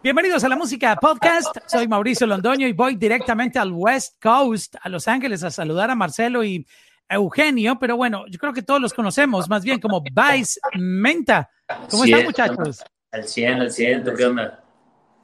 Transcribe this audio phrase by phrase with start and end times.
[0.00, 1.56] Bienvenidos a la música podcast.
[1.66, 5.96] Soy Mauricio Londoño y voy directamente al West Coast, a Los Ángeles, a saludar a
[5.96, 6.64] Marcelo y
[7.08, 7.78] Eugenio.
[7.80, 11.50] Pero bueno, yo creo que todos los conocemos más bien como Vice Menta.
[11.90, 12.84] ¿Cómo están, muchachos?
[13.10, 14.62] Al 100, al 100, ¿qué onda?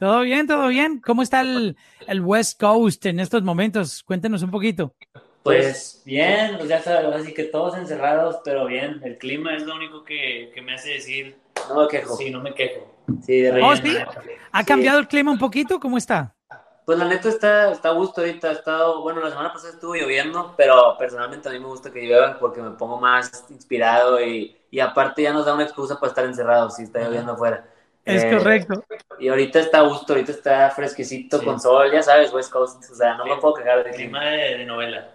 [0.00, 1.00] Todo bien, todo bien.
[1.00, 1.76] ¿Cómo está el,
[2.08, 4.02] el West Coast en estos momentos?
[4.02, 4.96] Cuéntenos un poquito.
[5.44, 9.00] Pues bien, pues ya sabes, así que todos encerrados, pero bien.
[9.04, 11.36] El clima es lo único que, que me hace decir.
[11.68, 12.16] No me quejo.
[12.16, 12.93] Sí, no me quejo.
[13.22, 13.90] Sí, de Oh, repente.
[14.22, 14.30] ¿sí?
[14.52, 15.78] ¿Ha cambiado el clima un poquito?
[15.80, 16.34] ¿Cómo está?
[16.86, 18.48] Pues la neta está, está a gusto ahorita.
[18.48, 22.02] Ha estado, bueno, la semana pasada estuvo lloviendo, pero personalmente a mí me gusta que
[22.02, 26.10] llueva porque me pongo más inspirado y, y aparte ya nos da una excusa para
[26.10, 27.64] estar encerrados si está lloviendo afuera.
[28.04, 28.84] Es Eh, correcto.
[29.18, 31.44] Y ahorita está a gusto, ahorita está fresquecito Sí.
[31.46, 32.84] con sol, ya sabes, West Coast.
[32.90, 34.20] O sea, no me puedo quejar del El clima.
[34.20, 35.08] clima de, de novela.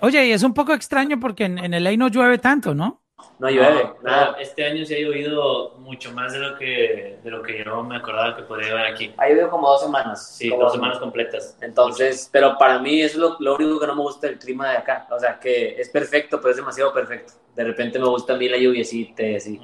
[0.00, 3.01] Oye, y es un poco extraño porque en, en LA no llueve tanto, ¿no?
[3.38, 4.36] No llueve, No, nada.
[4.38, 7.96] Este año sí ha llovido mucho más de lo que, de lo que yo me
[7.96, 9.12] acordaba que podría haber aquí.
[9.16, 10.36] Ha llovido como dos semanas.
[10.36, 11.56] Sí, como dos semanas completas.
[11.60, 14.70] Entonces, pero para mí eso es lo, lo único que no me gusta del clima
[14.70, 15.06] de acá.
[15.10, 17.32] O sea, que es perfecto, pero es demasiado perfecto.
[17.54, 19.60] De repente me gusta a mí la lluviecita y así.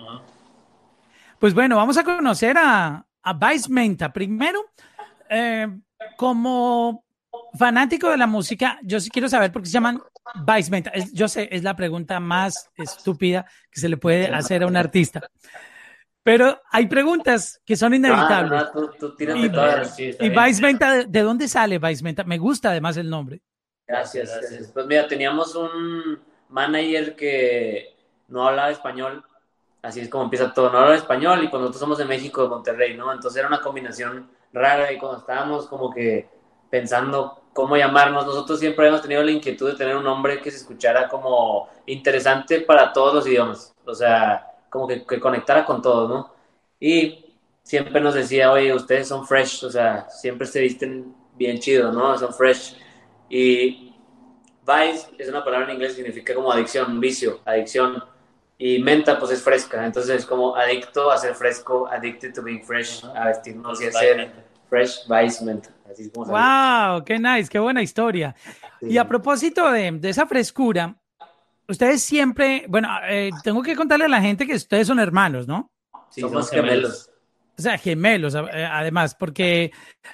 [1.39, 4.13] Pues bueno, vamos a conocer a, a Vice Menta.
[4.13, 4.67] Primero,
[5.29, 5.69] eh,
[6.17, 7.05] como
[7.59, 10.01] fanático de la música, yo sí quiero saber por qué se llaman
[10.35, 10.91] Vice Menta.
[10.91, 14.77] Es- yo sé, es la pregunta más estúpida que se le puede hacer a un
[14.77, 15.29] artista.
[16.23, 18.63] Pero hay preguntas que son inevitables.
[18.63, 19.97] Ah, no, tú, tú tírate Y- todas.
[19.97, 20.45] Sí, y bien.
[20.45, 22.05] Vice ¿de, de dónde sale Vice?
[22.27, 23.41] Me gusta además el nombre.
[23.87, 24.71] Gracias, Gracias.
[24.73, 27.97] Pues mira, teníamos un manager que
[28.29, 29.25] no hablaba español.
[29.81, 30.71] Así es como empieza todo.
[30.71, 33.11] No hablaba español y pues nosotros somos de México, de Monterrey, ¿no?
[33.13, 36.29] Entonces era una combinación rara y cuando estábamos como que
[36.69, 40.59] pensando cómo llamarnos, nosotros siempre hemos tenido la inquietud de tener un nombre que se
[40.59, 43.75] escuchara como interesante para todos los idiomas.
[43.85, 46.33] O sea, como que, que conectara con todos, ¿no?
[46.79, 47.35] Y
[47.65, 52.17] siempre nos decía, oye, ustedes son fresh, o sea, siempre se visten bien chido, ¿no?
[52.17, 52.77] Son fresh.
[53.29, 53.93] Y
[54.65, 58.05] vice es una palabra en inglés que significa como adicción, vicio, adicción.
[58.57, 59.85] Y menta, pues es fresca.
[59.85, 63.21] Entonces es como adicto a ser fresco, addicted to being fresh, Ajá.
[63.21, 64.31] a vestirnos y a ser
[64.71, 65.71] fresh, vice, menta.
[65.91, 66.39] Así es como sale.
[66.39, 67.05] ¡Wow!
[67.05, 67.49] ¡Qué nice!
[67.49, 68.35] ¡Qué buena historia!
[68.81, 68.89] Sí.
[68.91, 70.97] Y a propósito de, de esa frescura,
[71.69, 75.71] ustedes siempre, bueno, eh, tengo que contarle a la gente que ustedes son hermanos, ¿no?
[76.11, 77.11] Sí, somos somos gemelos.
[77.59, 79.73] O sea, gemelos, eh, además, porque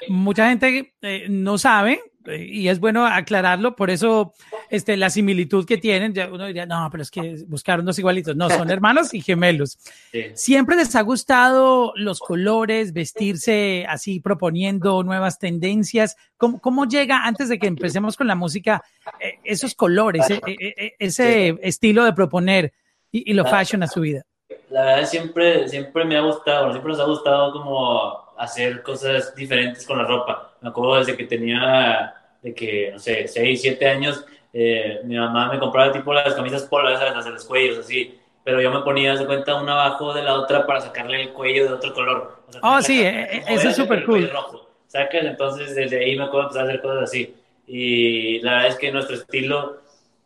[0.09, 4.33] mucha gente eh, no sabe y es bueno aclararlo, por eso
[4.75, 8.35] este, la similitud que tienen, ya uno diría, no, pero es que buscaron dos igualitos,
[8.37, 9.79] no, son hermanos y gemelos.
[10.11, 10.25] Sí.
[10.35, 16.17] ¿Siempre les ha gustado los colores, vestirse así, proponiendo nuevas tendencias?
[16.37, 18.83] ¿Cómo, cómo llega, antes de que empecemos con la música,
[19.21, 22.73] eh, esos colores, eh, eh, eh, ese estilo de proponer
[23.11, 24.25] y, y lo fashion a su vida?
[24.71, 29.87] La verdad siempre, siempre me ha gustado, siempre nos ha gustado como hacer cosas diferentes
[29.87, 30.57] con la ropa.
[30.61, 34.25] Me acuerdo desde que tenía, de que, no sé, 6, 7 años,
[34.55, 37.15] eh, mi mamá me compraba tipo las camisas polas, ¿sabes?
[37.15, 38.19] las de los cuellos, así.
[38.45, 41.67] Pero yo me ponía, de cuenta, una abajo de la otra para sacarle el cuello
[41.67, 42.39] de otro color.
[42.49, 44.31] O sea, Oh, sí, eh, eh, eso es súper cool.
[44.31, 44.69] rojo.
[44.87, 45.25] ¿Sacas?
[45.25, 47.35] Entonces desde ahí me acuerdo empezar a hacer cosas así.
[47.67, 49.79] Y la verdad es que nuestro estilo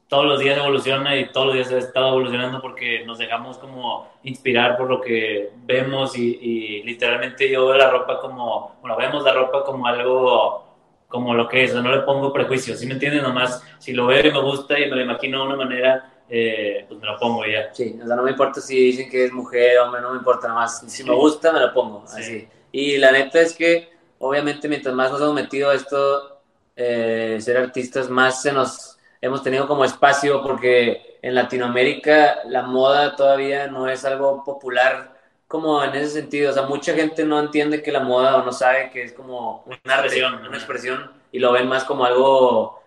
[0.09, 4.11] todos los días evoluciona y todos los días ha estado evolucionando porque nos dejamos como
[4.25, 9.23] inspirar por lo que vemos y, y literalmente yo veo la ropa como, bueno, vemos
[9.23, 10.65] la ropa como algo
[11.09, 13.23] como lo que es, no le pongo prejuicios, ¿sí me entienden?
[13.23, 16.85] Nomás, si lo veo y me gusta y me lo imagino de una manera, eh,
[16.87, 17.73] pues me lo pongo ya.
[17.73, 20.49] Sí, o sea, no me importa si dicen que es mujer, hombre, no me importa
[20.49, 20.81] nada más.
[20.87, 22.21] Si me gusta, me lo pongo, Sí.
[22.21, 22.49] así.
[22.71, 26.41] Y la neta es que, obviamente, mientras más nos hemos metido a esto,
[26.77, 33.17] eh, ser artistas, más se nos hemos tenido como espacio, porque en Latinoamérica la moda
[33.17, 35.18] todavía no es algo popular
[35.49, 36.51] como en ese sentido.
[36.51, 39.65] O sea, mucha gente no entiende que la moda o no sabe que es como
[39.67, 40.57] un arte, expresión, una ajá.
[40.57, 42.81] expresión, y lo ven más como algo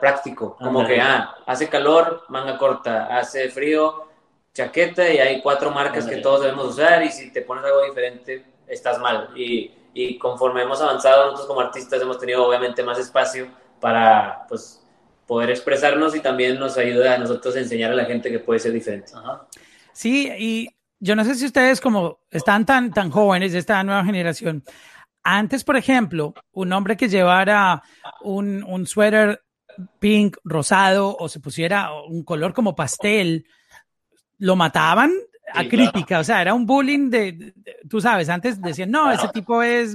[0.00, 0.96] práctico, como Ándale.
[0.96, 4.08] que, ah, hace calor, manga corta, hace frío,
[4.52, 6.16] chaqueta y hay cuatro marcas Ándale.
[6.16, 9.30] que todos debemos usar y si te pones algo diferente, estás mal.
[9.36, 13.48] Y, y conforme hemos avanzado, nosotros como artistas hemos tenido obviamente más espacio
[13.80, 14.80] para, pues,
[15.26, 18.60] poder expresarnos y también nos ayuda a nosotros a enseñar a la gente que puede
[18.60, 19.12] ser diferente.
[19.14, 19.46] Ajá.
[19.92, 20.73] Sí, y
[21.04, 24.64] yo no sé si ustedes como están tan, tan jóvenes de esta nueva generación.
[25.22, 27.82] Antes, por ejemplo, un hombre que llevara
[28.22, 29.42] un, un suéter
[29.98, 33.46] pink, rosado, o se pusiera un color como pastel,
[34.38, 35.12] lo mataban
[35.52, 36.20] a Sí, crítica.
[36.20, 37.52] O sea, era un bullying de,
[37.88, 39.94] tú sabes, antes decían, no, ese tipo es,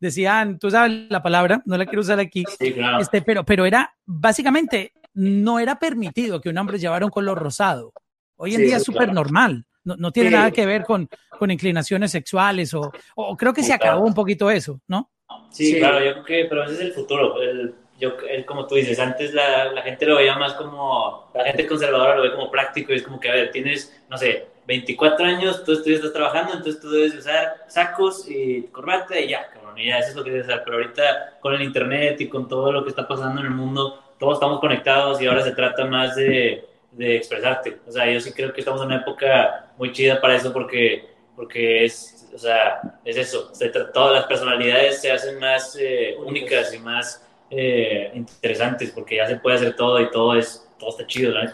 [0.00, 2.98] decían, tú sabes la palabra, no la quiero usar aquí, Sí, claro.
[2.98, 7.92] este, pero, pero era, básicamente, no era permitido que un hombre llevara un color rosado.
[8.34, 9.64] Hoy en Sí, día es súper normal.
[9.84, 13.72] No, no tiene nada que ver con, con inclinaciones sexuales o, o creo que se
[13.72, 15.10] acabó un poquito eso, ¿no?
[15.50, 17.40] Sí, claro, yo creo que, pero ese es el futuro.
[17.40, 18.14] El, yo,
[18.46, 22.22] como tú dices, antes la, la, gente lo veía más como, la gente conservadora lo
[22.22, 25.72] ve como práctico y es como que, a ver, tienes, no sé, 24 años, tú
[25.72, 30.10] estás trabajando, entonces tú debes usar sacos y corbata y ya, cabrón, y ya, eso
[30.10, 30.62] es lo que debes hacer.
[30.64, 34.02] Pero ahorita con el internet y con todo lo que está pasando en el mundo,
[34.18, 37.80] todos estamos conectados y ahora se trata más de, de expresarte.
[37.86, 41.08] O sea, yo sí creo que estamos en una época muy chida para eso porque,
[41.36, 43.52] porque es, o sea, es eso.
[43.92, 49.36] todas las personalidades se hacen más eh, únicas y más eh, interesantes porque ya se
[49.36, 51.50] puede hacer todo y todo es, todo está chido, ¿no?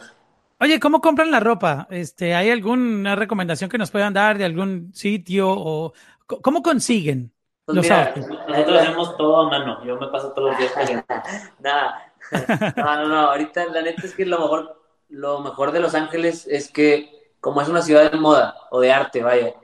[0.58, 1.86] Oye, ¿cómo compran la ropa?
[1.90, 5.92] Este, ¿hay alguna recomendación que nos puedan dar de algún sitio o
[6.26, 7.30] cómo consiguen
[7.66, 7.88] pues los
[8.48, 9.84] Nosotros hacemos todo a mano.
[9.84, 10.72] Yo me paso todos los días
[11.60, 12.02] Nada.
[12.76, 13.18] No, no, no.
[13.30, 17.62] Ahorita la neta es que lo mejor, lo mejor de Los Ángeles es que como
[17.62, 19.54] es una ciudad de moda o de arte, vaya,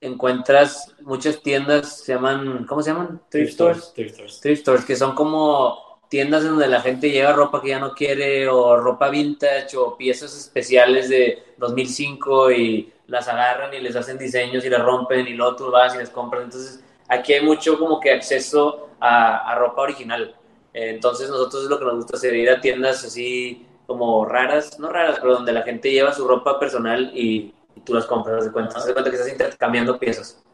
[0.00, 3.20] encuentras muchas tiendas, se llaman, ¿cómo se llaman?
[3.28, 3.92] Thrift stores.
[3.94, 4.40] Thrift stores.
[4.40, 7.92] Thrift stores, que son como tiendas en donde la gente lleva ropa que ya no
[7.92, 14.16] quiere o ropa vintage o piezas especiales de 2005 y las agarran y les hacen
[14.16, 16.44] diseños y las rompen y luego tú vas y las compras.
[16.44, 20.34] Entonces, aquí hay mucho como que acceso a, ropa original.
[20.72, 24.90] Entonces, nosotros es lo que nos gusta hacer, ir a tiendas así como raras, no
[24.90, 27.54] raras, pero donde la gente lleva su ropa personal y,
[27.86, 30.44] tú las compras, de cuenta, de cuenta que estás intercambiando piezas.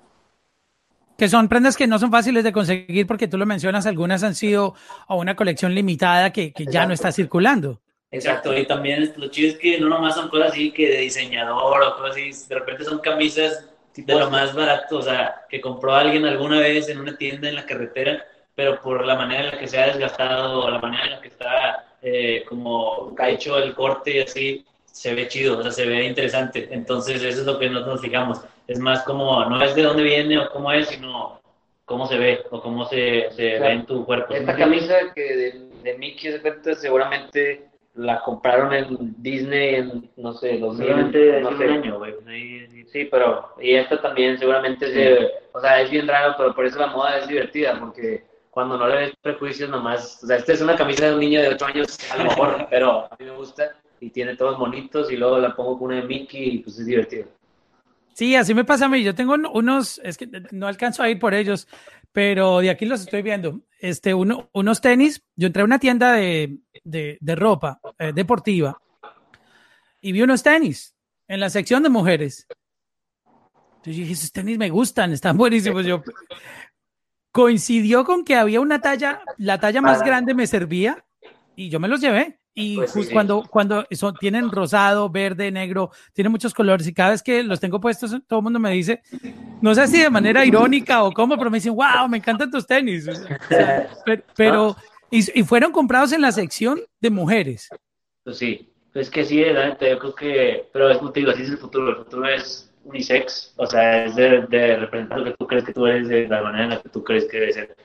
[1.19, 4.37] Que son prendas que no son fáciles de conseguir porque tú lo mencionas, algunas han
[4.37, 4.77] sido
[5.09, 7.81] a una colección limitada que, que ya no está circulando.
[8.13, 11.83] Exacto, y también lo chido es que no nomás son cosas así que de diseñador
[11.83, 15.93] o cosas así, de repente son camisas de lo más barato, o sea, que compró
[15.93, 19.59] alguien alguna vez en una tienda en la carretera, pero por la manera en la
[19.59, 23.75] que se ha desgastado, o la manera en la que está eh, como hecho el
[23.75, 26.69] corte y así, se ve chido, o sea, se ve interesante.
[26.71, 30.03] Entonces, eso es lo que nosotros nos fijamos es más como, no es de dónde
[30.03, 31.41] viene o cómo es, sino
[31.85, 34.35] cómo se ve o cómo se, se ve en tu cuerpo.
[34.35, 40.59] Esta camisa que de, de Mickey se seguramente la compraron en Disney en, no sé,
[40.59, 41.65] 2000, no sé.
[41.65, 42.15] año, güey.
[42.91, 46.67] Sí, pero, y esta también seguramente es de, o sea, es bien raro, pero por
[46.67, 48.25] eso la moda es divertida, porque
[48.55, 51.43] cuando no le ves prejuicios nomás, o sea, esta es una camisa de un niño
[51.43, 55.11] de 8 años, a lo mejor, pero a mí me gusta y tiene todos bonitos
[55.11, 57.27] y luego la pongo con una de Mickey y pues es divertido.
[58.13, 59.03] Sí, así me pasa a mí.
[59.03, 61.67] Yo tengo unos, es que no alcanzo a ir por ellos,
[62.13, 63.61] pero de aquí los estoy viendo.
[63.81, 65.25] Este, uno, unos tenis.
[65.35, 68.81] Yo entré a una tienda de, de, de ropa eh, deportiva
[70.01, 70.95] y vi unos tenis
[71.27, 72.47] en la sección de mujeres.
[73.85, 75.85] Entonces dije, esos tenis me gustan, están buenísimos.
[75.85, 76.03] Yo,
[77.35, 81.05] coincidió con que había una talla, la talla más grande me servía
[81.57, 82.39] y yo me los llevé.
[82.55, 87.25] Y pues cuando, cuando son, tienen rosado, verde, negro, tienen muchos colores y cada vez
[87.25, 89.03] que los tengo puestos, todo el mundo me dice,
[89.61, 92.69] no sé si de manera irónica o cómo, pero me dicen, wow, me encantan tus
[92.69, 93.11] tenis.
[94.37, 94.77] pero,
[95.11, 97.69] y, fueron comprados en la sección de mujeres.
[98.23, 101.91] Pues sí, es que sí, yo creo que, pero es motivo, así es el futuro,
[101.91, 105.73] el futuro es unisex, o sea, es de, de, representar lo que tú crees que
[105.73, 107.77] tú eres de la manera en la que tú crees que debe ser.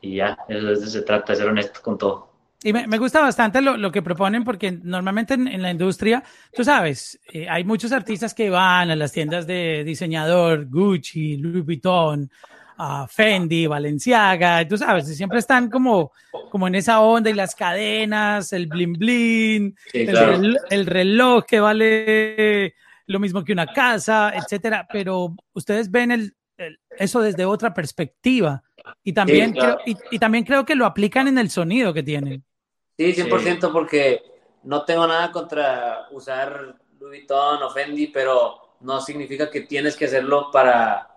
[0.00, 2.34] Y ya, eso, eso se trata, de ser honesto con todo.
[2.62, 6.22] Y me, me, gusta bastante lo, lo, que proponen porque normalmente en, en la industria,
[6.54, 11.64] tú sabes, eh, hay muchos artistas que van a las tiendas de diseñador, Gucci, Louis
[11.64, 12.30] Vuitton,
[12.78, 16.12] uh, Fendi, Balenciaga, tú sabes, siempre están como,
[16.50, 22.74] como en esa onda y las cadenas, el bling bling, el, el, reloj que vale
[23.06, 26.36] lo mismo que una casa, etcétera, pero ustedes ven el,
[26.98, 28.62] eso desde otra perspectiva.
[29.02, 32.44] Y también, creo, y, y, también creo que lo aplican en el sonido que tienen.
[32.96, 34.22] Sí, 100% porque
[34.62, 40.04] no tengo nada contra usar Louis Vuitton o Fendi, pero no significa que tienes que
[40.04, 41.08] hacerlo para,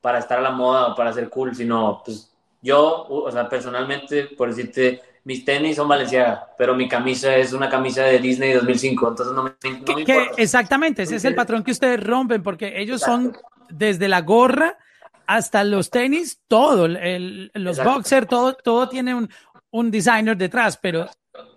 [0.00, 4.24] para estar a la moda o para ser cool, sino pues yo, o sea, personalmente,
[4.24, 9.08] por decirte, mis tenis son Valenciaga, pero mi camisa es una camisa de Disney 2005,
[9.08, 10.12] entonces no me, importa.
[10.36, 13.36] exactamente, ese es el patrón que ustedes rompen, porque ellos son
[13.68, 14.78] desde la gorra
[15.26, 19.28] hasta los tenis, todo, el, los boxers, todo, todo tiene un,
[19.70, 21.06] un designer detrás, pero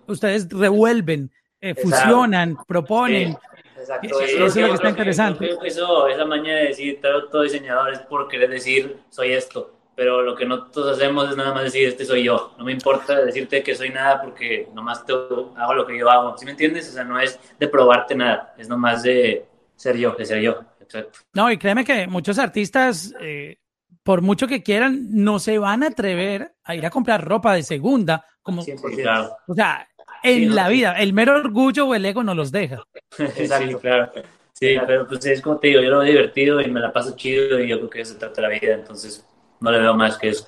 [0.07, 3.37] ustedes revuelven, eh, fusionan, proponen.
[3.77, 5.49] Exacto, eso, es lo que está interesante.
[5.65, 10.35] eso, esa maña de decir todo diseñador es por querer decir soy esto, pero lo
[10.35, 12.53] que nosotros hacemos es nada más decir este soy yo.
[12.57, 16.37] No me importa decirte que soy nada porque nomás te, hago lo que yo hago.
[16.37, 16.89] ¿Sí me entiendes?
[16.89, 19.45] O sea, no es de probarte nada, es nomás de
[19.75, 20.61] ser yo, de ser yo.
[20.79, 21.19] Exacto.
[21.33, 23.61] No, y créeme que muchos artistas eh,
[24.03, 27.63] por mucho que quieran, no se van a atrever a ir a comprar ropa de
[27.63, 28.25] segunda.
[28.41, 29.87] Como, O sea,
[30.23, 32.83] en la vida, el mero orgullo o el ego no los deja.
[33.17, 34.11] Exacto, claro.
[34.53, 37.15] Sí, pero pues es como te digo, yo lo he divertido y me la paso
[37.15, 39.25] chido y yo creo que eso se trata la vida, entonces
[39.61, 40.47] no le veo más que eso.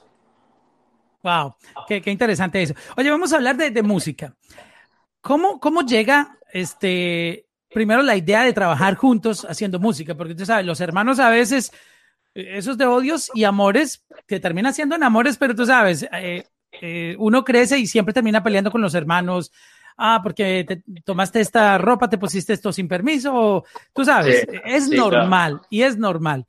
[1.24, 1.56] Wow,
[1.88, 2.74] qué, qué interesante eso.
[2.98, 4.36] Oye, vamos a hablar de, de música.
[5.22, 10.16] ¿Cómo, ¿Cómo llega este primero la idea de trabajar juntos haciendo música?
[10.16, 11.72] Porque tú sabes, los hermanos a veces,
[12.34, 16.46] esos de odios y amores, que terminan siendo en amores, pero tú sabes, eh,
[16.82, 19.52] eh, uno crece y siempre termina peleando con los hermanos,
[19.98, 24.86] ah, porque te tomaste esta ropa, te pusiste esto sin permiso, tú sabes, Sí, es
[24.90, 26.46] sí, normal y es normal.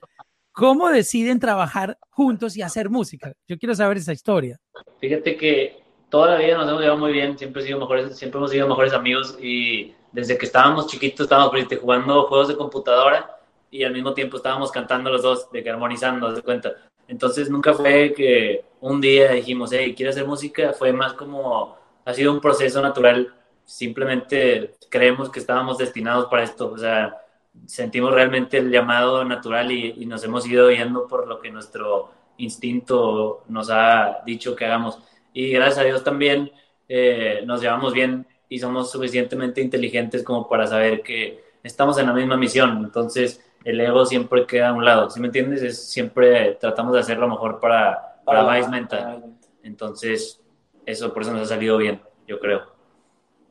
[0.54, 3.32] ¿Cómo deciden trabajar juntos y hacer música?
[3.48, 4.60] Yo quiero saber esa historia.
[5.00, 8.52] Fíjate que toda la vida nos hemos llevado muy bien, siempre, sido mejores, siempre hemos
[8.52, 13.36] sido mejores amigos y desde que estábamos chiquitos estábamos ahorita jugando juegos de computadora
[13.68, 16.72] y al mismo tiempo estábamos cantando los dos, de que armonizando, ¿te cuenta?
[17.08, 20.72] Entonces nunca fue que un día dijimos, hey, ¿quieres hacer música?
[20.72, 23.34] Fue más como, ha sido un proceso natural,
[23.64, 27.23] simplemente creemos que estábamos destinados para esto, o sea,
[27.66, 32.10] sentimos realmente el llamado natural y, y nos hemos ido yendo por lo que nuestro
[32.36, 34.98] instinto nos ha dicho que hagamos.
[35.32, 36.50] Y gracias a Dios también
[36.88, 42.12] eh, nos llevamos bien y somos suficientemente inteligentes como para saber que estamos en la
[42.12, 42.84] misma misión.
[42.84, 45.10] Entonces, el ego siempre queda a un lado.
[45.10, 45.62] ¿Sí me entiendes?
[45.62, 49.24] Es, siempre tratamos de hacer lo mejor para, para, Vice Mental.
[49.62, 50.40] Entonces,
[50.84, 52.62] eso por eso nos ha salido bien, yo creo.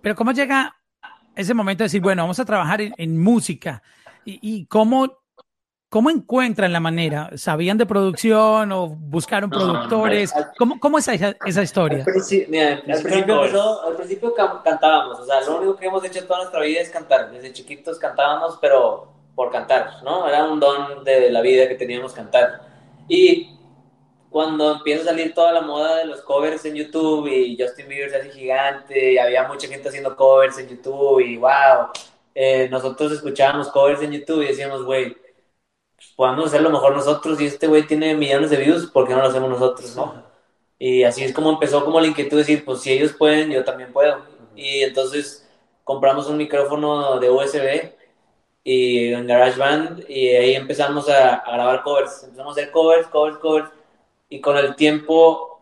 [0.02, 0.76] Pero ¿cómo llega
[1.36, 3.82] ese momento de decir, bueno, vamos a trabajar en, en música?
[4.26, 5.20] ¿Y, y cómo,
[5.90, 7.30] cómo, encuentran la manera?
[7.36, 10.34] ¿Sabían de producción o buscaron no, productores?
[10.36, 12.00] Al, ¿Cómo, ¿Cómo, es esa, esa historia?
[12.00, 16.04] Al principio, mira, al principio, empezó, al principio cantábamos, o sea, lo único que hemos
[16.06, 17.32] hecho toda nuestra vida es cantar.
[17.32, 20.28] Desde chiquitos cantábamos, pero por cantar, ¿no?
[20.28, 22.62] Era un don de la vida que teníamos cantar.
[23.08, 23.50] Y
[24.34, 28.10] cuando empieza a salir toda la moda de los covers en YouTube y Justin Bieber
[28.10, 31.90] se hace gigante y había mucha gente haciendo covers en YouTube y wow,
[32.34, 35.16] eh, nosotros escuchábamos covers en YouTube y decíamos, güey,
[36.16, 39.28] podemos hacerlo mejor nosotros y este güey tiene millones de views, ¿por qué no lo
[39.28, 40.24] hacemos nosotros, no?
[40.80, 43.64] Y así es como empezó como la inquietud de decir, pues si ellos pueden, yo
[43.64, 44.18] también puedo.
[44.56, 45.48] Y entonces
[45.84, 47.92] compramos un micrófono de USB
[48.64, 53.38] y en GarageBand y ahí empezamos a, a grabar covers, empezamos a hacer covers, covers,
[53.38, 53.70] covers
[54.34, 55.62] y con el tiempo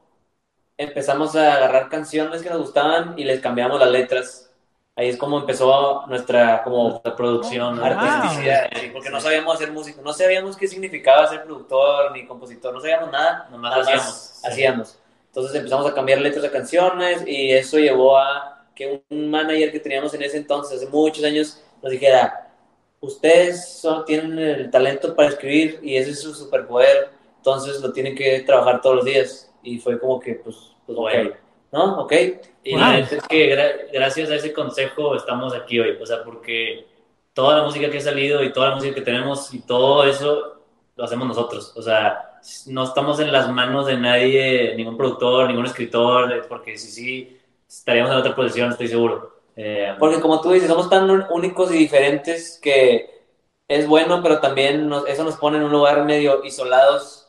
[0.77, 4.49] empezamos a agarrar canciones que nos gustaban y les cambiamos las letras.
[4.95, 7.85] Ahí es como empezó nuestra como producción, wow.
[7.85, 12.73] artisticidad, sí, porque no sabíamos hacer música, no sabíamos qué significaba ser productor ni compositor,
[12.73, 14.13] no sabíamos nada, nomás hacíamos.
[14.13, 14.47] Sí.
[14.47, 14.97] hacíamos.
[15.27, 19.81] Entonces empezamos a cambiar letras de canciones y eso llevó a que un manager que
[19.81, 22.49] teníamos en ese entonces, hace muchos años, nos dijera,
[23.01, 28.15] ustedes son, tienen el talento para escribir y ese es su superpoder, entonces lo tienen
[28.15, 29.51] que trabajar todos los días.
[29.63, 31.31] Y fue como que, pues, pues bueno.
[31.71, 32.01] ¿no?
[32.01, 32.13] Ok.
[32.63, 32.79] Y wow.
[32.79, 36.85] la verdad es que gra gracias a ese consejo estamos aquí hoy, o sea, porque
[37.33, 40.57] toda la música que ha salido y toda la música que tenemos y todo eso
[40.95, 45.65] lo hacemos nosotros, o sea, no estamos en las manos de nadie, ningún productor, ningún
[45.65, 49.39] escritor, porque si sí, estaríamos en otra posición, estoy seguro.
[49.55, 53.21] Eh, porque como tú dices, somos tan únicos y diferentes que
[53.67, 57.20] es bueno, pero también nos, eso nos pone en un lugar medio isolados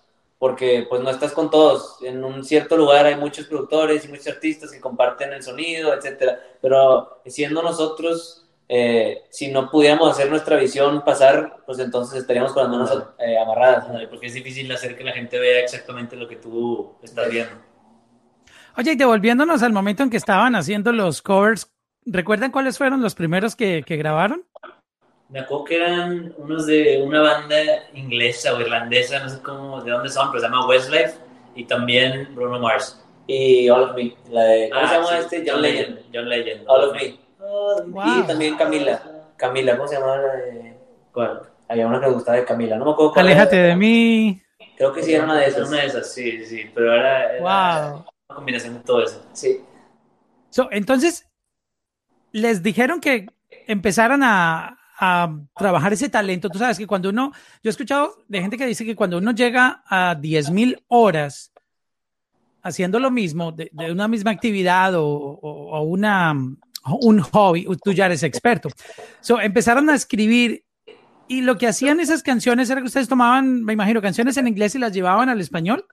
[0.43, 1.99] porque pues no estás con todos.
[2.03, 6.37] En un cierto lugar hay muchos productores y muchos artistas que comparten el sonido, etcétera.
[6.61, 12.65] Pero siendo nosotros, eh, si no pudiéramos hacer nuestra visión pasar, pues entonces estaríamos con
[12.65, 13.89] las manos eh, amarradas.
[13.89, 14.01] ¿no?
[14.11, 17.55] Porque es difícil hacer que la gente vea exactamente lo que tú estás viendo.
[18.77, 21.73] Oye, y devolviéndonos al momento en que estaban haciendo los covers,
[22.05, 24.45] ¿recuerdan cuáles fueron los primeros que, que grabaron?
[25.33, 27.57] Me acuerdo que eran unos de una banda
[27.95, 31.15] inglesa o irlandesa, no sé cómo, de dónde son, pero se llama Westlife
[31.57, 33.03] y también Bruno Mars.
[33.27, 35.51] Y All of Me, la de, ¿cómo Ah, se llama sí, este?
[35.51, 35.99] John Legend.
[36.13, 36.65] John Legend.
[36.69, 37.19] All of Me.
[37.89, 38.19] Wow.
[38.21, 39.03] Y también Camila.
[39.37, 40.77] Camila, ¿cómo se llama la de...?
[41.13, 41.41] ¿Cuál?
[41.69, 43.69] Había una que me gustaba de Camila, no me acuerdo cuál Aléjate era.
[43.69, 44.43] de mí.
[44.77, 45.69] Creo que sí era una de esas.
[45.69, 47.41] una de esas, sí, sí, sí, pero era, era
[47.91, 48.05] Wow.
[48.29, 49.25] una combinación de todo eso.
[49.33, 49.61] Sí.
[50.51, 51.27] So, entonces,
[52.33, 53.27] les dijeron que
[53.67, 56.49] empezaran a, a trabajar ese talento.
[56.49, 57.33] Tú sabes que cuando uno,
[57.63, 61.53] yo he escuchado de gente que dice que cuando uno llega a 10.000 horas
[62.63, 66.35] haciendo lo mismo, de, una misma actividad o, o, una,
[67.01, 68.69] un hobby, tú ya eres experto.
[69.21, 70.65] So, empezaron a escribir
[71.29, 74.75] y lo que hacían esas canciones era que ustedes tomaban, me imagino, canciones en inglés
[74.75, 75.87] y las llevaban al español.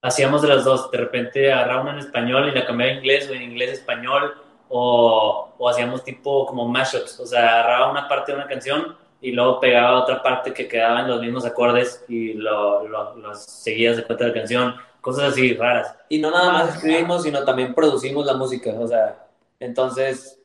[0.00, 3.28] Hacíamos de las dos, de repente agarraba una en español y la cambiaba en inglés
[3.28, 4.32] o en inglés español
[4.68, 9.32] o, o hacíamos tipo como mashups, o sea, agarraba una parte de una canción y
[9.32, 13.96] luego pegaba otra parte que quedaba en los mismos acordes y lo, lo, lo seguías
[13.96, 15.94] de cuenta de la canción, cosas así raras.
[16.08, 19.26] Y no nada más escribimos, sino también producimos la música, o sea,
[19.60, 20.38] entonces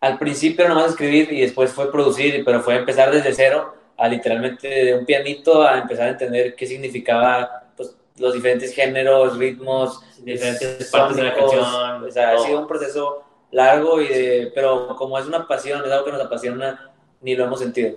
[0.00, 4.08] al principio era nomás escribir y después fue producir, pero fue empezar desde cero a
[4.08, 7.64] literalmente de un pianito a empezar a entender qué significaba
[8.20, 11.64] los diferentes géneros, ritmos, diferentes partes de la canción.
[12.04, 15.90] O sea, ha sido un proceso largo, y de, pero como es una pasión, es
[15.90, 17.96] algo que nos apasiona, ni lo hemos sentido.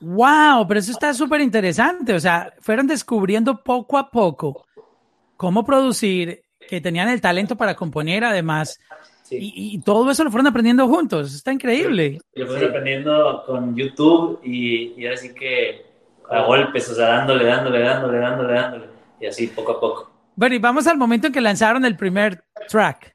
[0.00, 2.14] Wow, pero eso está súper interesante.
[2.14, 4.66] O sea, fueron descubriendo poco a poco
[5.36, 8.78] cómo producir, que tenían el talento para componer además.
[9.30, 11.34] Y, todo eso lo fueron aprendiendo juntos.
[11.34, 12.20] Está increíble.
[12.34, 15.84] lo fueron aprendiendo con YouTube y, y ahora sí que
[16.30, 18.95] a golpes, o sea, dándole, dándole, dándole, dándole, dándole.
[19.20, 20.10] Y así poco a poco.
[20.34, 23.14] Bueno, y vamos al momento en que lanzaron el primer track.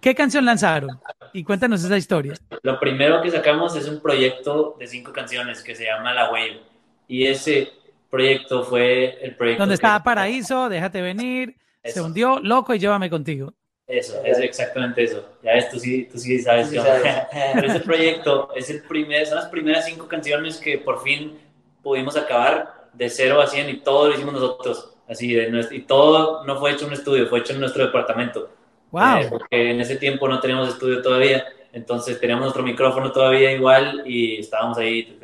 [0.00, 0.98] ¿Qué canción lanzaron?
[1.32, 2.34] Y cuéntanos esa historia.
[2.62, 6.60] Lo primero que sacamos es un proyecto de cinco canciones que se llama La Wave.
[7.06, 7.70] Y ese
[8.08, 9.62] proyecto fue el proyecto.
[9.62, 13.52] Donde estaba Paraíso, Déjate venir, se hundió, Loco y Llévame contigo.
[13.86, 15.28] Eso, es exactamente eso.
[15.42, 16.70] Ya ves, tú sí, tú sí sabes.
[16.70, 16.78] Sí
[17.54, 21.38] Pero ese proyecto es el primer, son las primeras cinco canciones que por fin
[21.82, 24.96] pudimos acabar de cero a cien y todo lo hicimos nosotros.
[25.10, 27.84] Así, de nuestro, y todo no fue hecho en un estudio, fue hecho en nuestro
[27.84, 28.48] departamento.
[28.92, 29.16] Wow.
[29.18, 34.02] Eh, porque en ese tiempo no teníamos estudio todavía, entonces teníamos nuestro micrófono todavía igual
[34.06, 35.18] y estábamos ahí,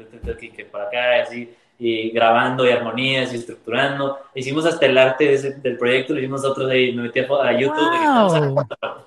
[0.56, 4.18] que para acá, así, y grabando y armonías y estructurando.
[4.34, 7.92] Hicimos hasta el arte del proyecto, lo hicimos nosotros ahí, me metí a, YouTube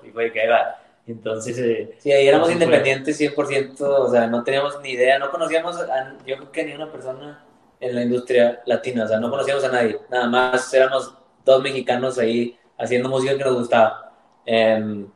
[0.06, 0.76] y fue que ahí va.
[1.06, 5.76] Entonces, eh, sí, ahí éramos independientes 100%, o sea, no teníamos ni idea, no conocíamos,
[5.76, 7.44] a, yo creo que ni una persona
[7.80, 12.18] en la industria latina, o sea, no conocíamos a nadie, nada más éramos dos mexicanos
[12.18, 14.12] ahí haciendo música que nos gustaba.
[14.44, 15.08] Em,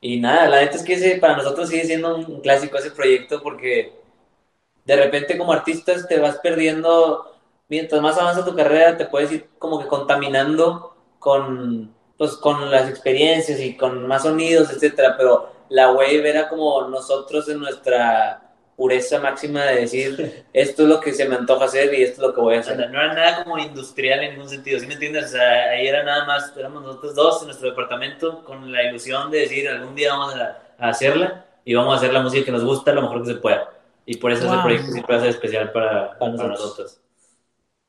[0.00, 3.42] y nada, la neta es que ese, para nosotros sigue siendo un clásico ese proyecto
[3.42, 3.92] porque
[4.84, 7.36] de repente como artistas te vas perdiendo,
[7.68, 12.88] mientras más avanza tu carrera te puedes ir como que contaminando con, pues, con las
[12.88, 18.49] experiencias y con más sonidos, etcétera, pero la wave era como nosotros en nuestra
[18.80, 22.28] pureza máxima de decir, esto es lo que se me antoja hacer y esto es
[22.28, 22.78] lo que voy a hacer.
[22.78, 25.26] no era nada como industrial en ningún sentido, ¿sí me entiendes?
[25.26, 29.30] O sea, ahí era nada más, éramos nosotros dos en nuestro departamento con la ilusión
[29.30, 32.64] de decir, algún día vamos a, hacerla y vamos a hacer la música que nos
[32.64, 33.68] gusta lo mejor que se pueda.
[34.06, 37.02] Y por eso ese proyecto siempre va a ser especial para, para nosotros.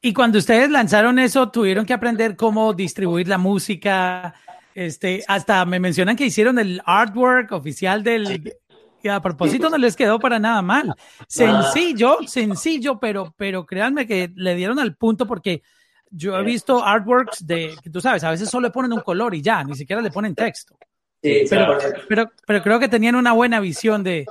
[0.01, 4.36] Y cuando ustedes lanzaron eso, tuvieron que aprender cómo distribuir la música,
[4.75, 8.58] este, hasta me mencionan que hicieron el artwork oficial del,
[9.03, 10.93] y a propósito no les quedó para nada mal.
[11.27, 15.63] Sencillo, sencillo, pero, pero créanme que le dieron al punto porque
[16.09, 19.33] yo he visto artworks de, que tú sabes, a veces solo le ponen un color
[19.33, 20.77] y ya, ni siquiera le ponen texto.
[21.23, 21.77] Sí, pero,
[22.09, 24.25] pero, pero, creo que tenían una buena visión de,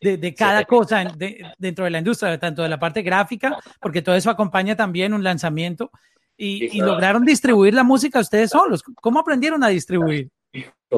[0.00, 1.04] de, de cada cosa
[1.58, 5.24] dentro de la industria, tanto de la parte gráfica, porque todo eso acompaña también un
[5.24, 5.90] lanzamiento,
[6.36, 8.82] y, y lograron distribuir la música ustedes solos.
[9.00, 10.30] ¿Cómo aprendieron a distribuir?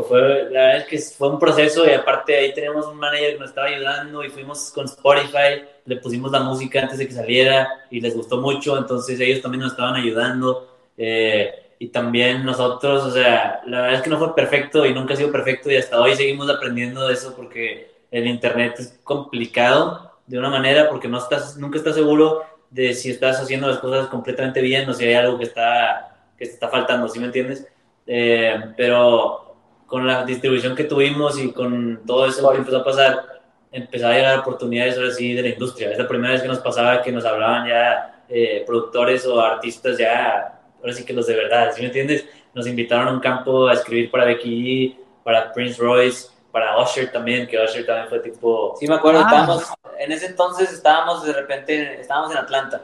[0.02, 3.40] Fue, la verdad es que fue un proceso y aparte ahí tenemos un manager que
[3.40, 7.68] nos estaba ayudando y fuimos con Spotify, le pusimos la música antes de que saliera
[7.90, 13.10] y les gustó mucho, entonces ellos también nos estaban ayudando eh, y también nosotros, o
[13.10, 16.00] sea, la verdad es que no fue perfecto y nunca ha sido perfecto y hasta
[16.00, 21.18] hoy seguimos aprendiendo de eso porque el internet es complicado de una manera porque no
[21.18, 25.14] estás, nunca estás seguro de si estás haciendo las cosas completamente bien o si hay
[25.14, 27.66] algo que está, que te está faltando, ¿sí me entiendes?
[28.06, 29.45] Eh, pero
[29.86, 34.12] con la distribución que tuvimos y con todo eso que empezó a pasar, empezó a
[34.12, 35.92] llegar oportunidades ahora sí de la industria.
[35.92, 39.98] Es la primera vez que nos pasaba que nos hablaban ya eh, productores o artistas
[39.98, 42.26] ya, ahora sí que los de verdad, ¿sí me entiendes?
[42.54, 47.46] Nos invitaron a un campo a escribir para Becky para Prince Royce, para Usher también,
[47.46, 48.74] que Usher también fue tipo...
[48.78, 49.24] Sí, me acuerdo, ah.
[49.24, 52.82] estábamos, en ese entonces estábamos de repente, estábamos en Atlanta,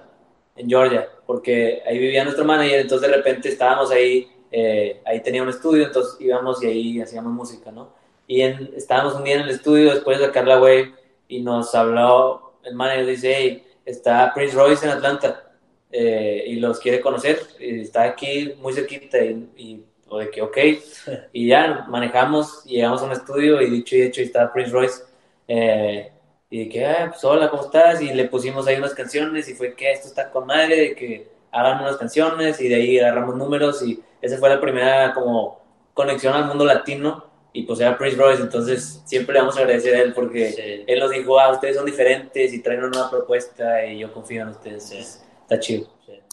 [0.57, 5.43] en Georgia, porque ahí vivía nuestro manager, entonces de repente estábamos ahí eh, ahí tenía
[5.43, 7.95] un estudio, entonces íbamos y ahí hacíamos música, ¿no?
[8.27, 10.95] Y estábamos un día en el estudio después de sacar la wave
[11.27, 15.51] y nos habló, el manager dice, hey, está Prince Royce en Atlanta
[15.91, 20.43] eh, y los quiere conocer, y está aquí muy cerquita y, y o de que
[20.43, 20.59] ok,
[21.33, 25.03] y ya manejamos llegamos a un estudio y dicho y hecho y está Prince Royce.
[25.49, 26.12] Eh,
[26.51, 28.03] y que, ah, pues hola, ¿cómo estás?
[28.03, 31.29] Y le pusimos ahí unas canciones y fue que esto está con madre, de que
[31.51, 35.61] hagan unas canciones y de ahí agarramos números y esa fue la primera como
[35.92, 39.94] conexión al mundo latino y pues era Prince Royce, entonces siempre le vamos a agradecer
[39.94, 43.85] a él porque él nos dijo, ah, ustedes son diferentes y traen una nueva propuesta
[43.85, 45.87] y yo confío en ustedes, está chido.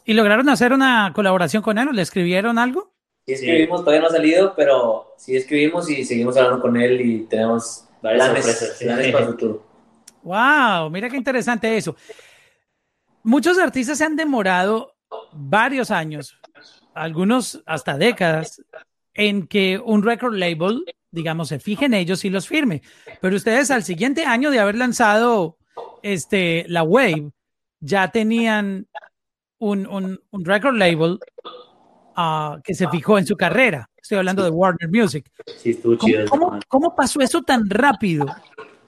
[0.05, 2.93] ¿Y lograron hacer una colaboración con él o le escribieron algo?
[3.25, 7.19] Sí escribimos, todavía no ha salido, pero sí escribimos y seguimos hablando con él y
[7.25, 9.63] tenemos varias sorpresas, planes para el futuro.
[10.23, 11.95] Wow, mira qué interesante eso.
[13.23, 14.95] Muchos artistas se han demorado
[15.33, 16.38] varios años
[17.03, 18.61] algunos hasta décadas,
[19.13, 22.81] en que un record label digamos, se fije en ellos y los firme.
[23.21, 25.57] Pero ustedes al siguiente año de haber lanzado
[26.01, 27.31] este, la Wave,
[27.79, 28.87] ya tenían
[29.57, 31.19] un, un, un record label
[32.17, 33.89] uh, que se fijó en su carrera.
[33.97, 35.29] Estoy hablando de Warner Music.
[35.57, 36.27] Sí, estuvo chido.
[36.29, 38.25] ¿Cómo, cómo, cómo pasó eso tan rápido?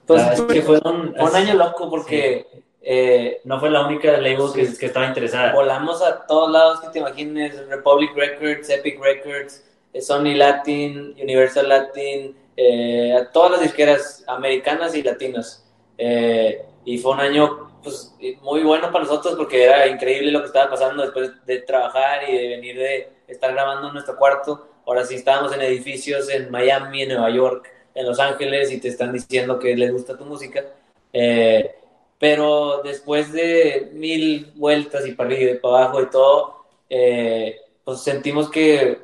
[0.06, 2.46] Pues, es que fue un, fue un año loco porque
[2.82, 5.52] eh, no fue la única label que, que estaba interesada.
[5.52, 11.68] volamos a todos lados que te imagines, Republic Records, Epic Records, eh, Sony Latin, Universal
[11.68, 15.64] Latin, eh, a todas las disqueras americanas y latinas.
[15.96, 20.46] Eh, y fue un año pues, muy bueno para nosotros porque era increíble lo que
[20.46, 24.68] estaba pasando después de trabajar y de venir de estar grabando en nuestro cuarto.
[24.86, 28.88] Ahora sí estábamos en edificios en Miami, en Nueva York, en Los Ángeles y te
[28.88, 30.64] están diciendo que les gusta tu música.
[31.12, 31.76] Eh,
[32.22, 38.00] pero después de mil vueltas y para arriba y para abajo y todo, eh, pues
[38.00, 38.96] sentimos que,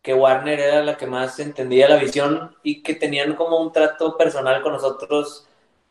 [0.00, 4.16] que Warner era la que más entendía la visión y que tenían como un trato
[4.16, 5.44] personal con nosotros,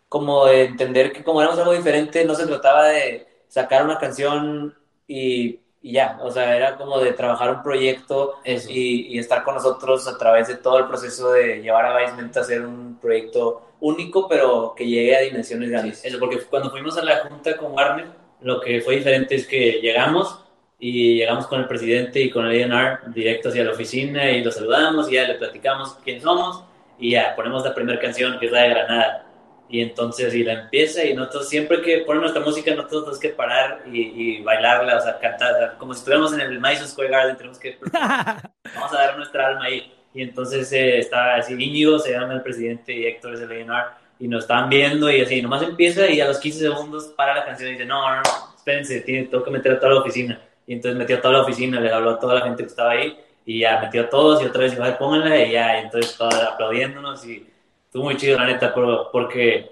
[0.07, 4.73] como de entender que como éramos algo diferente, no se trataba de sacar una canción
[5.05, 10.07] y, y ya, o sea, era como de trabajar un proyecto y estar con nosotros
[10.07, 14.27] a través de todo el proceso de llevar a Basement a hacer un proyecto único,
[14.29, 16.05] pero que llegue a dimensiones grandes.
[16.05, 18.07] Eso, porque cuando fuimos a la junta con Warner,
[18.41, 20.39] lo que fue diferente es que llegamos
[20.79, 24.51] y llegamos con el presidente y con el A&R directo hacia la oficina y lo
[24.51, 26.63] saludamos y ya le platicamos quiénes somos
[26.97, 29.27] y ya ponemos la primera canción que es la de Granada.
[29.69, 33.29] Y entonces, y la empieza, y nosotros siempre que ponen nuestra música, nosotros tenemos que
[33.29, 37.37] parar y, y bailarla, o sea, cantar, como si estuviéramos en el Madison Square Garden,
[37.37, 39.93] tenemos que, vamos a dar nuestra alma ahí.
[40.13, 43.85] Y entonces eh, estaba así, Íñigo se llama el presidente y Héctor es el A&R,
[44.19, 47.45] y nos estaban viendo y así, nomás empieza y a los 15 segundos para la
[47.45, 48.21] canción y dice, no, no,
[48.55, 50.39] espérense, tiene, tengo que meter a toda la oficina.
[50.67, 52.91] Y entonces metió a toda la oficina, le habló a toda la gente que estaba
[52.91, 56.15] ahí, y ya metió a todos y otra vez "Ay, pónganla, y ya, y entonces
[56.15, 57.47] todos aplaudiéndonos y
[57.85, 58.73] estuvo muy chido, la neta,
[59.11, 59.71] porque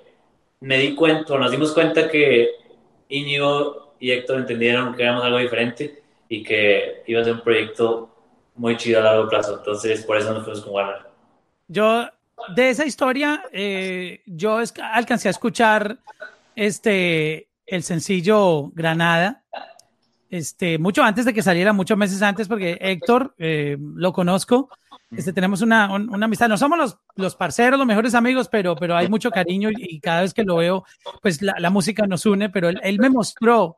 [0.62, 2.52] me di cuenta, nos dimos cuenta que
[3.10, 8.10] Íñigo y Héctor entendieron que éramos algo diferente y que iba a ser un proyecto
[8.60, 9.58] muy chido a largo plazo.
[9.58, 10.98] Entonces, por eso nos fuimos con Warner.
[11.68, 12.08] Yo,
[12.56, 15.98] de esa historia, eh, yo es- alcancé a escuchar
[16.56, 19.44] este, el sencillo Granada,
[20.30, 24.70] este, mucho antes de que saliera, muchos meses antes, porque Héctor eh, lo conozco.
[25.16, 28.76] Este, tenemos una, un- una amistad, no somos los, los parceros, los mejores amigos, pero,
[28.76, 30.84] pero hay mucho cariño y, y cada vez que lo veo,
[31.22, 33.78] pues la, la música nos une, pero él, él me mostró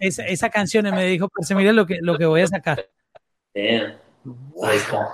[0.00, 2.88] esa, esa canción y me dijo, pues mire lo que, lo que voy a sacar.
[4.24, 4.52] Damn.
[4.64, 5.12] Ahí está.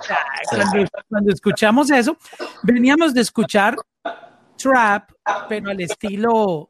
[0.49, 2.17] Cuando, cuando escuchamos eso,
[2.63, 3.75] veníamos de escuchar
[4.57, 5.11] trap,
[5.49, 6.69] pero al estilo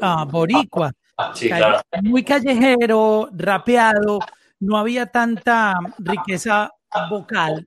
[0.00, 0.92] ah, boricua,
[1.34, 1.80] Sí, Ca- claro.
[2.02, 4.20] muy callejero, rapeado,
[4.60, 6.72] no había tanta riqueza
[7.10, 7.66] vocal,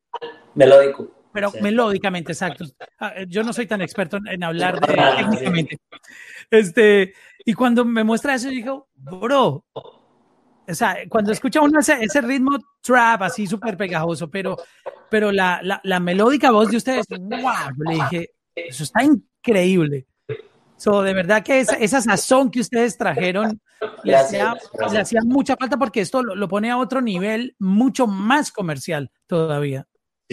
[0.55, 1.07] Melódico.
[1.31, 1.59] pero Sí.
[1.61, 2.65] melódicamente, exacto.
[2.99, 5.77] Ah, Yo no soy tan experto en, hablar de técnicamente.
[6.49, 7.13] Este,
[7.45, 9.63] y cuando me muestra eso, digo, bro,
[10.67, 14.57] o sea, cuando escucha uno ese, ese ritmo trap así súper pegajoso, pero,
[15.09, 17.19] pero la, la, la melódica voz de ustedes, wow,
[17.77, 20.07] yo le dije, eso está increíble.
[20.77, 23.61] So, de verdad que esa, esa sazón que ustedes trajeron
[24.03, 24.53] le hacía,
[24.91, 29.11] le hacía mucha falta porque esto lo, lo pone a otro nivel mucho más comercial
[29.27, 29.87] todavía.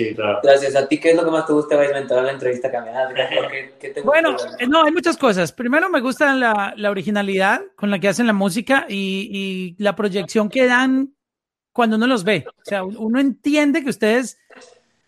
[0.09, 0.41] Sí, claro.
[0.43, 0.77] Gracias.
[0.77, 2.09] ¿A ti qué es lo que más te gusta de Basement?
[2.09, 3.09] Toda la entrevista cambiada.
[3.51, 4.05] ¿Qué, qué te gusta?
[4.05, 4.37] Bueno,
[4.69, 5.53] no, hay muchas cosas.
[5.53, 9.29] Primero me gusta la, la originalidad con la que hacen la música y,
[9.79, 11.15] y la proyección que dan
[11.73, 12.45] cuando uno los ve.
[12.49, 14.39] O sea, uno entiende que ustedes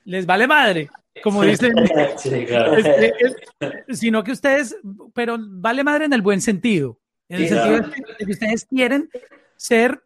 [0.05, 0.89] les vale madre,
[1.23, 1.73] como dicen,
[2.17, 2.77] Sí, claro.
[2.77, 3.13] este,
[3.89, 4.77] es- sino que ustedes,
[5.15, 7.93] pero vale madre en el buen sentido, en el Sí, sentido claro.
[8.19, 9.09] de que ustedes quieren
[9.57, 10.03] ser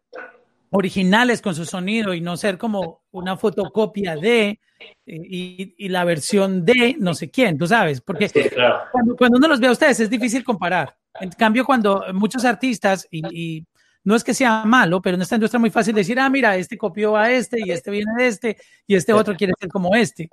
[0.71, 4.59] originales con su sonido y no ser como una fotocopia de
[5.05, 8.79] y, y la versión de no sé quién, tú sabes, porque Sí, claro.
[8.91, 10.95] cuando, cuando uno los ve a ustedes es difícil comparar.
[11.19, 13.21] En cambio, cuando muchos artistas, y,
[13.57, 13.65] y
[14.03, 16.55] no es que sea malo, pero en esta industria es muy fácil decir, ah, mira,
[16.57, 19.95] este copió a este y este viene de este y este otro quiere ser como
[19.95, 20.29] este.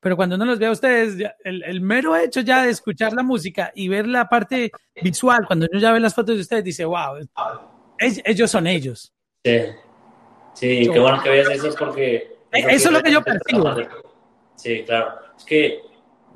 [0.00, 3.22] Pero cuando uno los ve a ustedes, el, el mero hecho ya de escuchar la
[3.22, 6.84] música y ver la parte visual, cuando uno ya ve las fotos de ustedes, dice,
[6.84, 7.18] wow,
[7.98, 9.12] es- ellos son ellos.
[9.44, 9.60] Sí.
[10.54, 12.36] Sí, qué bueno que veas eso porque...
[12.52, 13.74] Eh, eso es lo que yo percibo.
[14.54, 15.18] Sí, claro.
[15.36, 15.82] Es que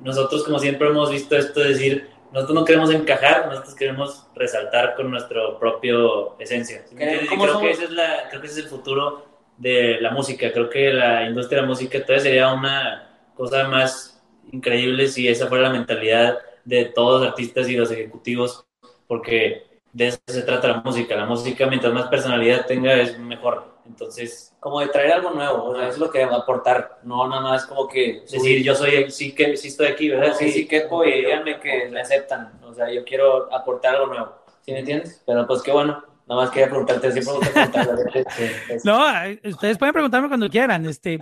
[0.01, 4.97] nosotros, como siempre hemos visto esto de decir, nosotros no queremos encajar, nosotros queremos resaltar
[4.97, 6.85] con nuestro propio esencia.
[6.88, 9.25] ¿Sí Creo- que, ese es la, creo que ese es el futuro
[9.57, 10.53] de la música.
[10.53, 15.47] Creo que la industria de la música todavía sería una cosa más increíble si esa
[15.47, 18.66] fuera la mentalidad de todos los artistas y los ejecutivos,
[19.07, 21.16] porque de eso se trata la música.
[21.16, 23.76] La música, mientras más personalidad tenga, es mejor.
[23.87, 27.26] Entonces, como de traer algo nuevo, o sea, es lo que va a aportar, no
[27.28, 30.35] nada más como que decir, yo soy, sí que sí estoy aquí, ¿verdad?
[30.37, 34.32] Sí, sí, que y díganme que me aceptan, o sea, yo quiero aportar algo nuevo,
[34.62, 35.22] ¿sí me entiendes?
[35.24, 39.04] Pero pues qué bueno, Nada más quería preguntarte, siempre me No,
[39.48, 40.84] ustedes pueden preguntarme cuando quieran.
[40.86, 41.20] Este,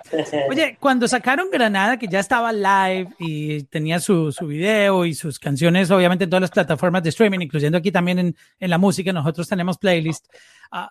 [0.49, 5.39] oye, cuando sacaron Granada, que ya estaba live y tenía su, su video y sus
[5.39, 9.13] canciones, obviamente en todas las plataformas de streaming, incluyendo aquí también en, en la música,
[9.13, 10.27] nosotros tenemos playlist.
[10.73, 10.89] Uh,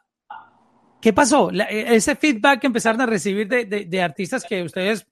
[1.02, 1.50] ¿Qué pasó?
[1.52, 5.08] E, ese feedback que empezaron a recibir de, de, de artistas que ustedes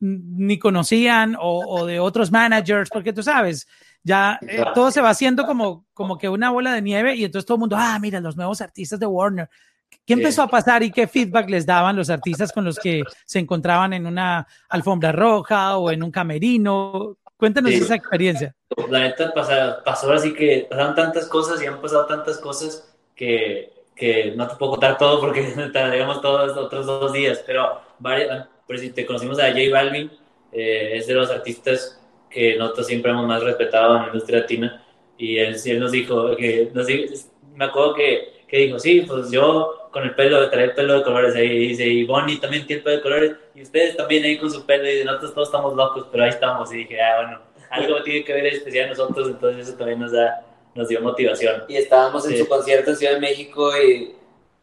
[0.00, 3.68] ni conocían o, o, de otros managers, porque tú sabes,
[4.08, 7.44] ya eh, todo se va haciendo como, como que una bola de nieve y entonces
[7.46, 9.48] todo el mundo, ah, mira, los nuevos artistas de Warner.
[10.04, 13.38] ¿Qué empezó a pasar y qué feedback les daban los artistas con los que se
[13.38, 17.18] encontraban en una alfombra roja o en un camerino?
[17.36, 18.54] Cuéntanos esa experiencia.
[18.88, 19.52] La neta pasó,
[19.84, 24.56] pasó así que pasaron tantas cosas y han pasado tantas cosas que, que no te
[24.56, 25.42] puedo contar todo porque
[25.72, 30.10] tardaríamos todos otros dos días, pero varios, por si te conocimos a J Balvin,
[30.52, 31.97] eh, es de los artistas
[32.30, 34.84] que nosotros siempre hemos más respetado en la industria latina.
[35.16, 36.86] Y él, él nos dijo, que nos
[37.54, 41.02] me acuerdo que, que, dijo, sí, pues yo con el pelo, trae el pelo de
[41.02, 44.38] colores ahí, y dice, y Bonnie también tiene pelo de colores, y ustedes también ahí
[44.38, 46.72] con su pelo, y nosotros todos estamos locos, pero ahí estamos.
[46.72, 50.44] Y dije, ah, bueno, algo tiene que ver especial nosotros, entonces eso también nos, da,
[50.74, 51.64] nos dio motivación.
[51.68, 54.14] Y estábamos en su concierto en Ciudad de México y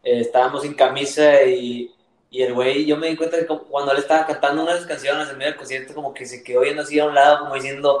[0.02, 1.90] eh, estábamos sin camisa y
[2.30, 5.38] y el güey, yo me di cuenta que cuando él estaba cantando unas canciones en
[5.38, 8.00] medio del concierto, como que se quedó viendo así a un lado, como diciendo,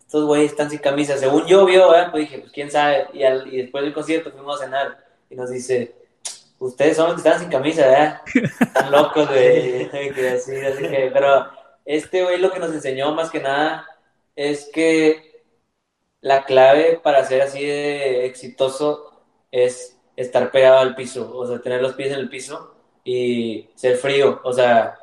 [0.00, 1.16] estos güeyes están sin camisa.
[1.16, 3.06] Según yo vio, pues dije, pues quién sabe.
[3.14, 5.94] Y, al, y después del concierto fuimos a cenar y nos dice,
[6.58, 8.20] ustedes son los que están sin camisa, ¿verdad?
[8.60, 9.90] Están locos, de
[10.36, 11.50] así, así que, pero
[11.84, 13.88] este güey lo que nos enseñó más que nada
[14.36, 15.42] es que
[16.20, 21.82] la clave para ser así de exitoso es estar pegado al piso, o sea, tener
[21.82, 22.73] los pies en el piso
[23.04, 24.40] y ser frío.
[24.42, 24.98] O sea,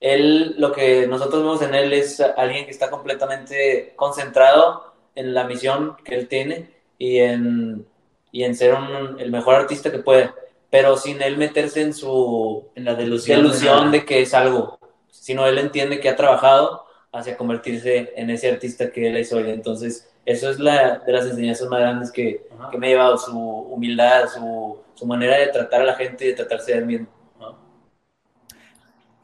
[0.00, 5.44] él, lo que nosotros vemos en él es alguien que está completamente concentrado en la
[5.44, 7.86] misión que él tiene y en,
[8.30, 8.76] y en ser
[9.18, 10.30] el mejor artista que puede,
[10.70, 14.78] pero sin él meterse en su en la delusión, de, que es algo,
[15.10, 19.50] sino él entiende que ha trabajado hacia convertirse en ese artista que él es hoy.
[19.50, 23.38] Entonces, eso es la de las enseñanzas más grandes que, que me ha llevado, su
[23.38, 27.06] humildad, su, su, manera de tratar a la gente y de tratarse de él mismo.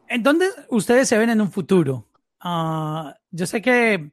[0.09, 2.07] ¿En dónde ustedes se ven en un futuro?
[2.42, 4.11] Uh, yo sé que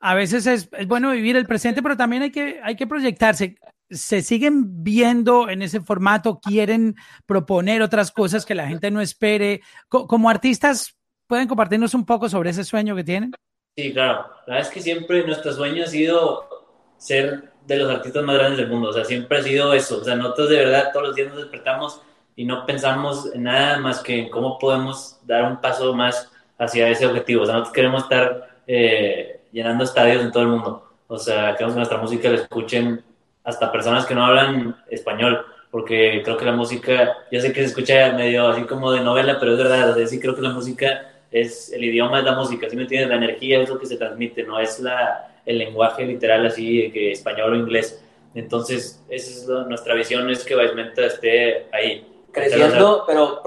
[0.00, 3.56] a veces es, es, bueno vivir el presente, pero también hay que, hay que proyectarse.
[3.90, 6.40] ¿Se siguen viendo en ese formato?
[6.40, 9.60] ¿Quieren proponer otras cosas que la gente no espere?
[9.88, 13.32] Co como artistas, ¿pueden compartirnos un poco sobre ese sueño que tienen?
[13.76, 14.26] Sí, claro.
[14.46, 16.48] La verdad es que siempre nuestro sueño ha sido
[16.96, 18.90] ser de los artistas más grandes del mundo.
[18.90, 20.00] O sea, siempre ha sido eso.
[20.00, 22.00] O sea, nosotros de verdad todos los días nos despertamos
[22.36, 26.88] y no pensamos en nada más que en cómo podemos dar un paso más hacia
[26.88, 27.42] ese objetivo.
[27.42, 30.88] O sea, nosotros queremos estar eh, llenando estadios en todo el mundo.
[31.08, 33.04] O sea, queremos que nuestra música la escuchen
[33.44, 37.66] hasta personas que no hablan español, porque creo que la música, yo sé que se
[37.66, 40.50] escucha medio así como de novela, pero es verdad, o sea, sí creo que la
[40.50, 43.08] música es, el idioma es la música, ¿sí me entiendes?
[43.08, 47.12] La energía es lo que se transmite, no es la, el lenguaje literal así, que
[47.12, 48.02] español o inglés.
[48.34, 53.42] Entonces, esa es nuestra visión, es que Baismenta esté ahí creciendo, pero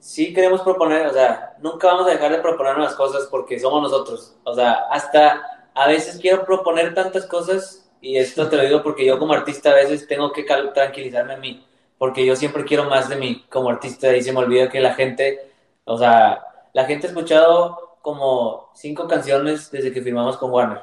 [0.00, 3.82] sí queremos proponer, o sea, nunca vamos a dejar de proponer las cosas porque somos
[3.82, 4.36] nosotros.
[4.44, 9.04] O sea, hasta a veces quiero proponer tantas cosas y esto te lo digo porque
[9.04, 11.66] yo como artista a veces tengo que tranquilizarme a mí,
[11.98, 14.94] porque yo siempre quiero más de mí como artista y se me olvida que la
[14.94, 15.52] gente,
[15.84, 20.82] o sea, la gente ha escuchado como cinco canciones desde que firmamos con Warner,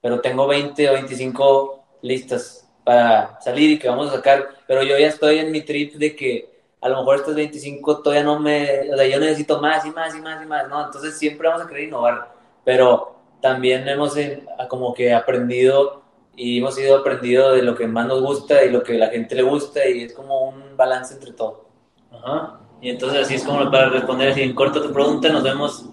[0.00, 4.98] pero tengo 20 o 25 listas para salir y que vamos a sacar, pero yo
[4.98, 6.51] ya estoy en mi trip de que
[6.82, 10.14] a lo mejor estos 25 todavía no me, o sea, yo necesito más y más
[10.16, 10.84] y más y más, ¿no?
[10.84, 12.32] Entonces siempre vamos a querer innovar,
[12.64, 16.02] pero también hemos eh, como que aprendido
[16.34, 19.08] y hemos ido aprendido de lo que más nos gusta y lo que a la
[19.08, 21.66] gente le gusta y es como un balance entre todo.
[22.10, 22.58] Ajá.
[22.80, 25.86] Y entonces así es como para responder así en corto tu pregunta, nos vemos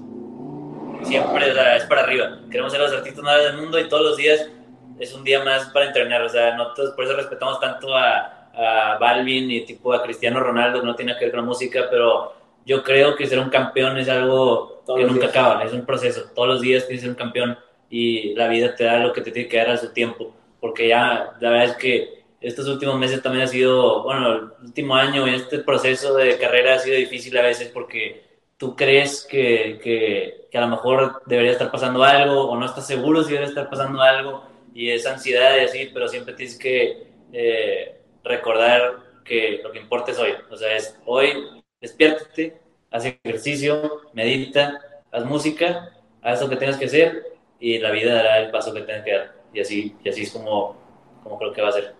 [1.04, 2.40] siempre, o sea, es para arriba.
[2.50, 4.50] Queremos ser los artistas más del mundo y todos los días
[4.98, 8.98] es un día más para entrenar, o sea, nosotros por eso respetamos tanto a a
[9.00, 12.34] Balvin y tipo a Cristiano Ronaldo, que no tiene que ver con la música, pero
[12.66, 16.32] yo creo que ser un campeón es algo que nunca acaba, es un proceso.
[16.36, 17.58] Todos los días tienes que ser un campeón
[17.90, 20.90] y la vida te da lo que te tiene que dar a su tiempo, porque
[20.90, 25.26] ya la verdad es que estos últimos meses también ha sido, bueno, el último año
[25.28, 28.24] este proceso de carrera ha sido difícil a veces porque
[28.58, 32.88] tú crees que, que, que, a lo mejor debería estar pasando algo o no estás
[32.88, 34.44] seguro si debe estar pasando algo
[34.74, 40.12] y es ansiedad y así, pero siempre tienes que eh, recordar que lo que importa
[40.12, 40.32] es hoy.
[40.50, 41.34] O sea, es hoy
[41.80, 42.60] despiértate,
[42.92, 44.80] haz ejercicio, medita,
[45.12, 47.24] haz música, haz lo que tengas que hacer
[47.60, 49.36] y la vida dará el paso que tengas que dar.
[49.54, 50.76] Y así, y así es como,
[51.24, 51.96] como creo que va a ser.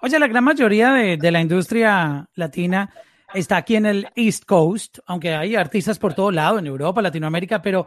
[0.00, 2.92] Oye, la gran mayoría de, de la industria latina
[3.34, 7.62] está aquí en el East Coast, aunque hay artistas por todo lado, en Europa, Latinoamérica,
[7.62, 7.86] pero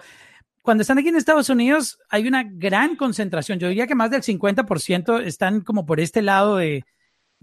[0.62, 3.60] cuando están aquí en Estados Unidos hay una gran concentración.
[3.60, 6.86] Yo diría que más del 50% están como por este lado de,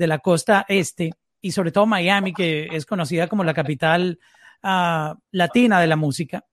[0.02, 4.18] de la costa este y sobre todo Miami, que es conocida como la capital
[4.62, 6.44] uh, latina de la música.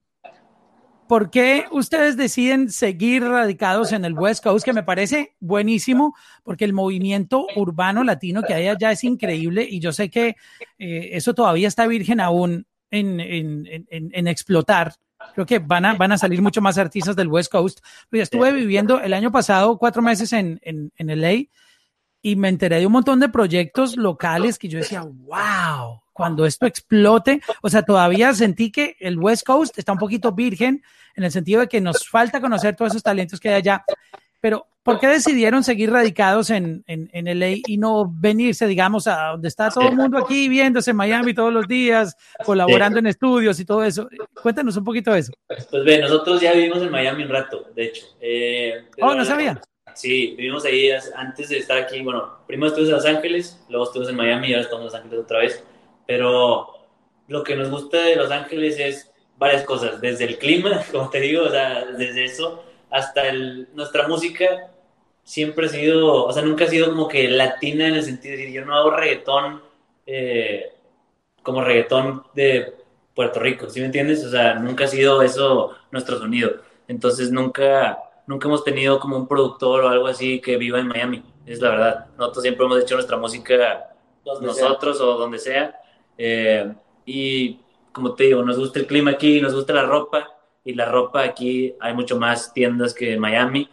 [1.08, 4.64] ¿Por qué ustedes deciden seguir radicados en el West Coast?
[4.64, 9.80] Que me parece buenísimo, porque el movimiento urbano latino que hay allá es increíble y
[9.80, 10.36] yo sé que
[10.78, 14.94] eh, eso todavía está virgen aún en, en, en, en explotar
[15.34, 17.80] Creo que van a, van a salir mucho más artistas del West Coast.
[18.08, 21.44] Pues estuve viviendo el año pasado cuatro meses en, en, en LA
[22.22, 26.66] y me enteré de un montón de proyectos locales que yo decía, wow, cuando esto
[26.66, 30.82] explote, o sea, todavía sentí que el West Coast está un poquito virgen
[31.16, 33.84] en el sentido de que nos falta conocer todos esos talentos que hay allá.
[34.40, 39.28] Pero, ¿por qué decidieron seguir radicados en, en, en LA y no venirse, digamos, a
[39.32, 43.60] donde está todo el mundo aquí viéndose en Miami todos los días, colaborando en estudios
[43.60, 44.08] y todo eso?
[44.42, 45.32] Cuéntanos un poquito de eso.
[45.46, 48.06] Pues ve, nosotros ya vivimos en Miami un rato, de hecho.
[48.20, 49.60] Eh, oh, no sabía.
[49.94, 52.02] Sí, vivimos ahí antes de estar aquí.
[52.02, 54.94] Bueno, primero estuvimos en Los Ángeles, luego estuvimos en Miami y ahora estamos en Los
[54.94, 55.64] Ángeles otra vez.
[56.06, 56.74] Pero
[57.28, 61.20] lo que nos gusta de Los Ángeles es varias cosas, desde el clima, como te
[61.20, 64.70] digo, o sea, desde eso hasta el, nuestra música
[65.22, 68.38] siempre ha sido, o sea, nunca ha sido como que latina en el sentido de
[68.38, 69.62] decir, yo no hago reggaetón
[70.06, 70.72] eh,
[71.42, 72.74] como reggaetón de
[73.14, 74.24] Puerto Rico, ¿sí me entiendes?
[74.24, 76.62] O sea, nunca ha sido eso nuestro sonido.
[76.88, 77.98] Entonces nunca,
[78.30, 81.70] nunca hemos tenido como un productor o algo así que viva en Miami, es la
[81.70, 82.06] verdad.
[82.16, 83.90] Nosotros siempre hemos hecho nuestra música
[84.40, 85.74] nosotros o donde sea.
[86.16, 86.72] Eh,
[87.04, 87.58] y
[87.90, 90.28] como te digo, nos gusta el clima aquí, nos gusta la ropa
[90.64, 93.68] y la ropa aquí hay mucho más tiendas que en Miami.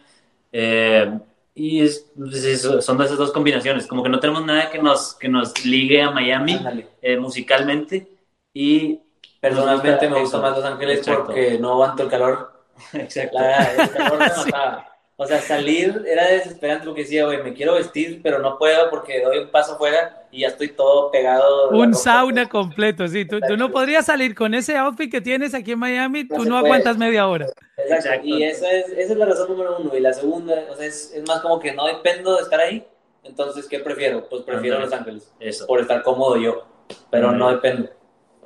[0.50, 1.16] Eh,
[1.54, 5.14] y es, pues, son de esas dos combinaciones, como que no tenemos nada que nos,
[5.14, 6.58] que nos ligue a Miami
[7.00, 8.08] eh, musicalmente
[8.52, 8.98] y
[9.40, 12.57] personalmente me gusta más Los Ángeles porque no aguanto el calor.
[12.92, 13.38] Exacto.
[13.38, 14.98] calor me mataba.
[15.20, 19.20] O sea, salir era desesperante porque decía, güey, me quiero vestir, pero no puedo porque
[19.20, 21.70] doy un paso afuera y ya estoy todo pegado.
[21.70, 23.24] Un sauna completo, sí.
[23.24, 26.44] Tú, tú, no podrías salir con ese outfit que tienes aquí en Miami, no tú
[26.44, 27.48] no aguantas media hora.
[27.76, 28.28] Exacto.
[28.28, 29.96] Y esa es, esa es la razón número uno.
[29.96, 32.86] Y la segunda, o sea, es, es más como que no dependo de estar ahí.
[33.24, 34.28] Entonces, ¿qué prefiero?
[34.28, 35.32] Pues prefiero Los Ángeles.
[35.40, 35.66] Eso.
[35.66, 36.64] Por estar cómodo yo.
[37.10, 37.90] Pero no dependo.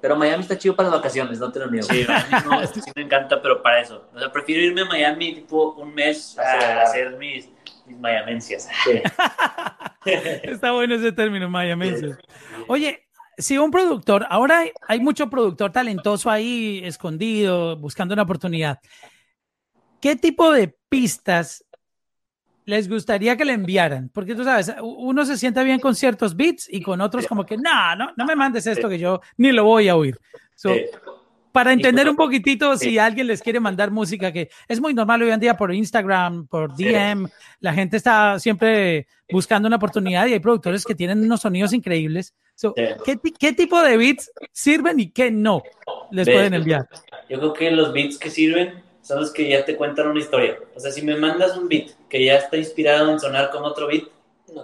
[0.02, 1.86] Pero Miami está chido para las vacaciones, no te lo niego.
[1.86, 2.04] Sí,
[2.44, 4.08] no, sí me encanta, pero para eso.
[4.12, 6.82] O sea, prefiero irme a Miami tipo un mes a, ah.
[6.82, 7.48] hacer mis,
[7.86, 8.68] mis mayamencias.
[8.82, 9.00] Sí.
[10.42, 12.18] está bueno ese término, mayamencias.
[12.66, 13.06] Oye,
[13.38, 18.80] si un productor, ahora hay, hay, mucho productor talentoso ahí escondido, buscando una oportunidad.
[20.00, 21.64] ¿Qué tipo de pistas
[22.64, 24.10] les gustaría que le enviaran?
[24.12, 27.56] Porque tú sabes, uno se siente bien con ciertos beats y con otros como que,
[27.56, 30.18] no, no, no me mandes esto que yo ni lo voy a oír.
[30.54, 30.70] So,
[31.52, 35.30] para entender un poquitito si alguien les quiere mandar música, que es muy normal hoy
[35.30, 37.28] en día por Instagram, por DM,
[37.60, 42.34] la gente está siempre buscando una oportunidad y hay productores que tienen unos sonidos increíbles.
[42.54, 45.62] So, ¿qué, ¿qué, tipo de beats sirven y qué no
[46.10, 46.88] les pueden enviar?
[47.28, 50.58] Yo creo que los beats que sirven son los que ya te cuentan una historia.
[50.74, 53.88] O sea, si me mandas un beat que ya está inspirado en sonar como otro
[53.88, 54.04] beat,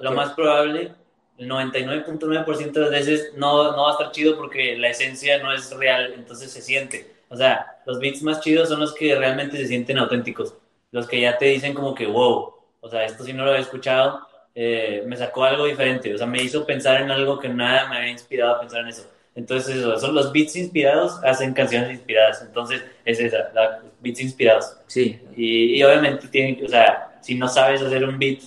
[0.01, 0.93] lo más probable,
[1.39, 5.53] el 99.9% de las veces no, no va a estar chido porque la esencia no
[5.53, 7.15] es real, entonces se siente.
[7.29, 10.55] O sea, los beats más chidos son los que realmente se sienten auténticos.
[10.91, 13.63] Los que ya te dicen como que, wow, o sea, esto sí no lo había
[13.63, 16.15] escuchado, eh, me sacó algo diferente.
[16.15, 18.89] O sea, me hizo pensar en algo que nada me había inspirado a pensar en
[18.89, 19.09] eso.
[19.39, 22.43] Entonces, eso, son los beats inspirados, hacen canciones inspiradas.
[22.43, 24.77] Entonces, es esa, la, beats inspirados.
[24.89, 25.21] Sí.
[25.37, 28.41] Y, y, obviamente, tienen, o sea, si no sabes hacer un beat,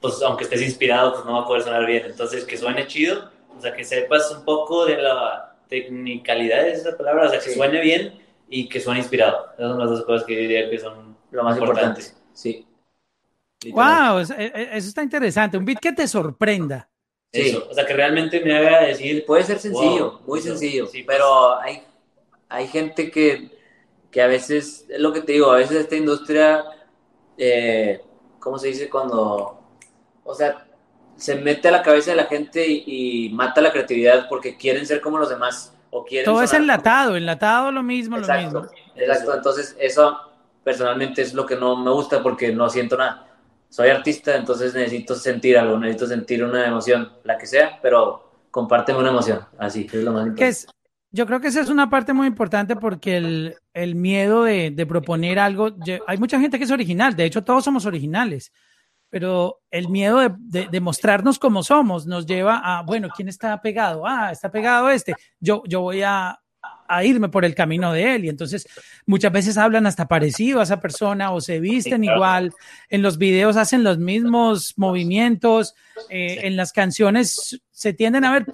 [0.00, 2.02] pues aunque estés inspirado, pues no va a poder sonar bien.
[2.06, 6.96] Entonces, que suene chido, o sea, que sepas un poco de la tecnicalidad de esa
[6.96, 7.54] palabra, o sea, que sí.
[7.54, 9.52] suene bien y que suene inspirado.
[9.56, 12.08] Esas son las dos cosas que diría que son lo más importantes.
[12.08, 12.34] Importante.
[12.34, 12.66] Sí.
[13.70, 15.56] Wow, eso, eso está interesante.
[15.56, 16.90] Un beat que te sorprenda.
[17.34, 17.48] Sí.
[17.48, 19.26] Eso, o sea, que realmente me haga decir...
[19.26, 21.16] Puede ser sencillo, wow, muy sencillo, sí, pues.
[21.16, 21.82] pero hay,
[22.48, 23.50] hay gente que,
[24.12, 26.64] que a veces, es lo que te digo, a veces esta industria,
[27.36, 28.00] eh,
[28.38, 28.88] ¿cómo se dice?
[28.88, 29.60] Cuando,
[30.22, 30.64] o sea,
[31.16, 32.84] se mete a la cabeza de la gente y,
[33.26, 35.76] y, mata la creatividad porque quieren ser como los demás.
[35.90, 38.76] O quieren Todo es enlatado, enlatado lo mismo, exacto, lo mismo.
[38.94, 40.16] Exacto, entonces eso
[40.62, 43.23] personalmente es lo que no me gusta porque no siento nada
[43.74, 49.00] soy artista, entonces necesito sentir algo, necesito sentir una emoción, la que sea, pero compárteme
[49.00, 50.36] una emoción, así, es lo más importante.
[50.36, 50.68] ¿Qué es,
[51.10, 54.86] Yo creo que esa es una parte muy importante porque el, el miedo de, de,
[54.86, 55.74] proponer algo,
[56.06, 58.52] hay mucha gente que es original, de hecho todos somos originales,
[59.10, 63.60] pero el miedo de, de, de, mostrarnos como somos nos lleva a, bueno, ¿quién está
[63.60, 64.06] pegado?
[64.06, 66.38] Ah, está pegado este, yo, yo voy a,
[66.88, 68.24] a irme por el camino de él.
[68.24, 68.66] Y entonces
[69.06, 72.16] muchas veces hablan hasta parecido a esa persona o se visten sí, claro.
[72.16, 72.52] igual.
[72.88, 75.74] En los videos hacen los mismos movimientos.
[76.10, 76.46] Eh, sí.
[76.46, 78.46] En las canciones se tienden a ver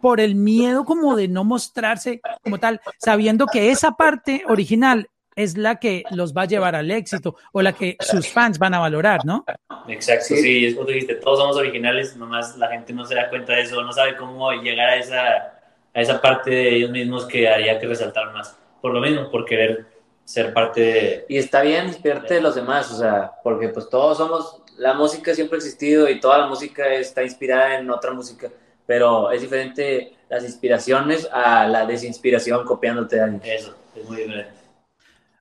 [0.00, 5.08] por el miedo como de no mostrarse como tal, sabiendo que esa parte original
[5.38, 8.74] es la que los va a llevar al éxito o la que sus fans van
[8.74, 9.44] a valorar, ¿no?
[9.86, 13.28] Exacto, sí, es como tú dijiste, todos somos originales, nomás la gente no se da
[13.28, 15.57] cuenta de eso, no sabe cómo llegar a esa,
[15.98, 19.44] a esa parte de ellos mismos que haría que resaltar más, por lo mismo, por
[19.44, 19.84] querer
[20.24, 21.26] ser parte de...
[21.28, 25.34] Y está bien inspirarte de los demás, o sea, porque pues todos somos, la música
[25.34, 28.48] siempre ha existido y toda la música está inspirada en otra música,
[28.86, 33.42] pero es diferente las inspiraciones a la desinspiración copiándote de alguien.
[33.44, 34.52] Eso, es muy diferente.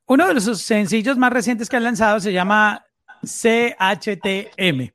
[0.07, 2.83] Uno de los sencillos más recientes que han lanzado se llama
[3.23, 4.91] CHTM,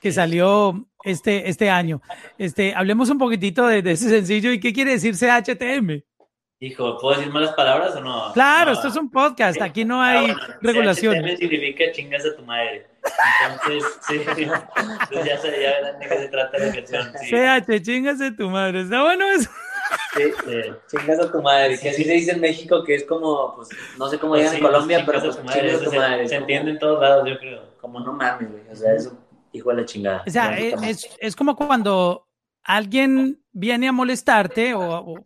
[0.00, 2.00] que salió este, este año.
[2.38, 6.02] Este, hablemos un poquitito de, de ese sencillo y qué quiere decir CHTM.
[6.60, 8.32] Hijo, ¿puedo decir malas palabras o no?
[8.32, 8.76] Claro, no.
[8.76, 11.22] esto es un podcast, aquí no hay ah, bueno, regulaciones.
[11.22, 12.86] CHTM significa chingas a tu madre.
[13.50, 17.12] Entonces, sí, entonces ya, sé, ya verán de qué se trata la canción.
[17.20, 17.34] Sí.
[17.34, 19.50] CH, chingas a tu madre, está bueno eso.
[20.16, 23.56] Sí, sí, chingas a tu madre, que así se dice en México, que es como,
[23.56, 26.22] pues, no sé cómo pues digan sí, en Colombia, pero pues, chingas a tu madre.
[26.22, 27.74] Se, se entiende en todos lados, yo creo.
[27.78, 29.18] Como no mames, güey, o sea, eso,
[29.54, 30.22] hijo de la chingada.
[30.26, 32.28] O sea, es, es, es, como cuando
[32.62, 35.20] alguien viene a molestarte o, o,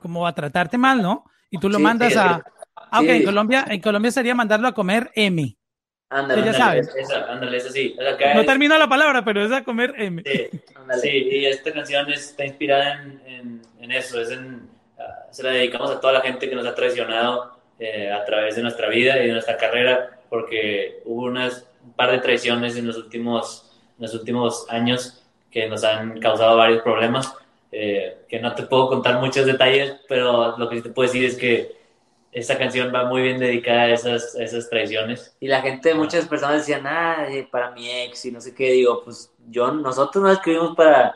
[0.00, 1.24] como a tratarte mal, ¿no?
[1.50, 2.42] Y tú lo sí, mandas sí, a...
[2.74, 5.56] Ah, ok, en Colombia, en Colombia sería mandarlo a comer M.
[6.08, 6.94] Ándale, ya sabes.
[6.96, 7.96] Esa, ándale, esa sí.
[7.98, 8.46] O sea, no es...
[8.46, 10.22] termina la palabra, pero es a comer M.
[10.24, 10.60] Sí,
[11.02, 14.20] sí y esta canción está inspirada en, en, en eso.
[14.20, 15.02] Es en, uh,
[15.32, 18.62] se la dedicamos a toda la gente que nos ha traicionado eh, a través de
[18.62, 22.96] nuestra vida y de nuestra carrera, porque hubo unas, un par de traiciones en los
[22.96, 27.32] últimos, en los últimos años que nos han causado varios problemas.
[27.72, 31.24] Eh, que no te puedo contar muchos detalles, pero lo que sí te puedo decir
[31.24, 31.76] es que
[32.32, 35.36] esta canción va muy bien dedicada a esas, a esas traiciones.
[35.40, 39.02] Y la gente, muchas personas decían, ah, para mi ex y no sé qué, digo,
[39.04, 41.14] pues yo, nosotros no escribimos para,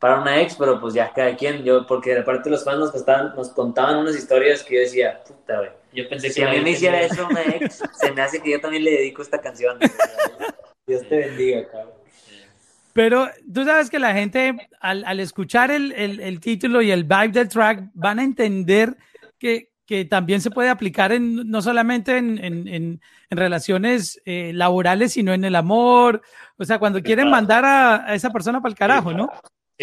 [0.00, 2.78] para una ex, pero pues ya cada quien, yo, porque de parte de los fans
[2.78, 5.70] nos, contaban, nos contaban unas historias que yo decía, puta, güey.
[5.92, 8.52] Yo pensé que si a mí me hiciera eso una ex, se me hace que
[8.52, 9.78] yo también le dedico esta canción.
[10.86, 11.90] Dios te bendiga, cabrón.
[12.92, 17.04] Pero tú sabes que la gente, al, al escuchar el, el, el título y el
[17.04, 18.96] vibe del track, van a entender
[19.38, 24.52] que, que también se puede aplicar en, no solamente en, en, en, en relaciones eh,
[24.54, 26.22] laborales, sino en el amor.
[26.56, 29.30] O sea, cuando quieren mandar a, a esa persona para el carajo, ¿no?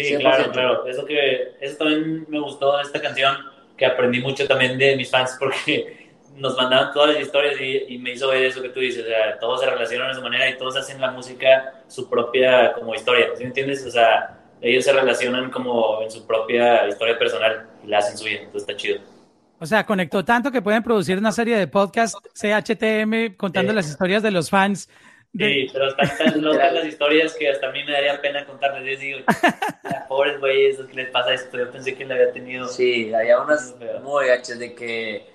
[0.04, 0.86] Sí, claro, claro.
[0.86, 3.36] Eso, que, eso también me gustó de esta canción,
[3.76, 7.98] que aprendí mucho también de mis fans, porque nos mandaban todas las historias y, y
[7.98, 9.04] me hizo ver eso que tú dices.
[9.04, 12.74] O sea, todos se relacionan de esa manera y todos hacen la música su propia
[12.74, 13.30] como historia.
[13.34, 13.84] ¿Sí me entiendes?
[13.86, 18.36] O sea, ellos se relacionan como en su propia historia personal y la hacen suya.
[18.36, 19.00] Entonces está chido.
[19.58, 23.76] O sea, conectó tanto que pueden producir una serie de podcast CHTM contando sí.
[23.76, 24.88] las historias de los fans.
[25.38, 28.98] Sí, pero están tan locas las historias que hasta a mí me daría pena contarles.
[28.98, 29.18] Yo digo,
[30.08, 31.56] pobres güeyes, ¿qué les pasa esto?
[31.58, 32.66] Yo pensé que le había tenido.
[32.66, 35.26] Sí, había unas muy gachas de que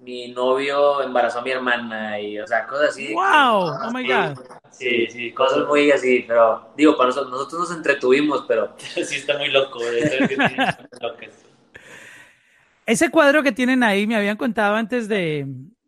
[0.00, 3.12] mi novio embarazó a mi hermana y, o sea, cosas así.
[3.12, 3.72] ¡Wow!
[3.72, 4.38] Que, oh my God.
[4.70, 8.74] Sí, sí, cosas muy así, pero digo, para nosotros, nosotros nos entretuvimos, pero.
[8.78, 9.80] sí, está muy loco.
[12.86, 15.44] Ese cuadro que tienen ahí, me habían contado antes de,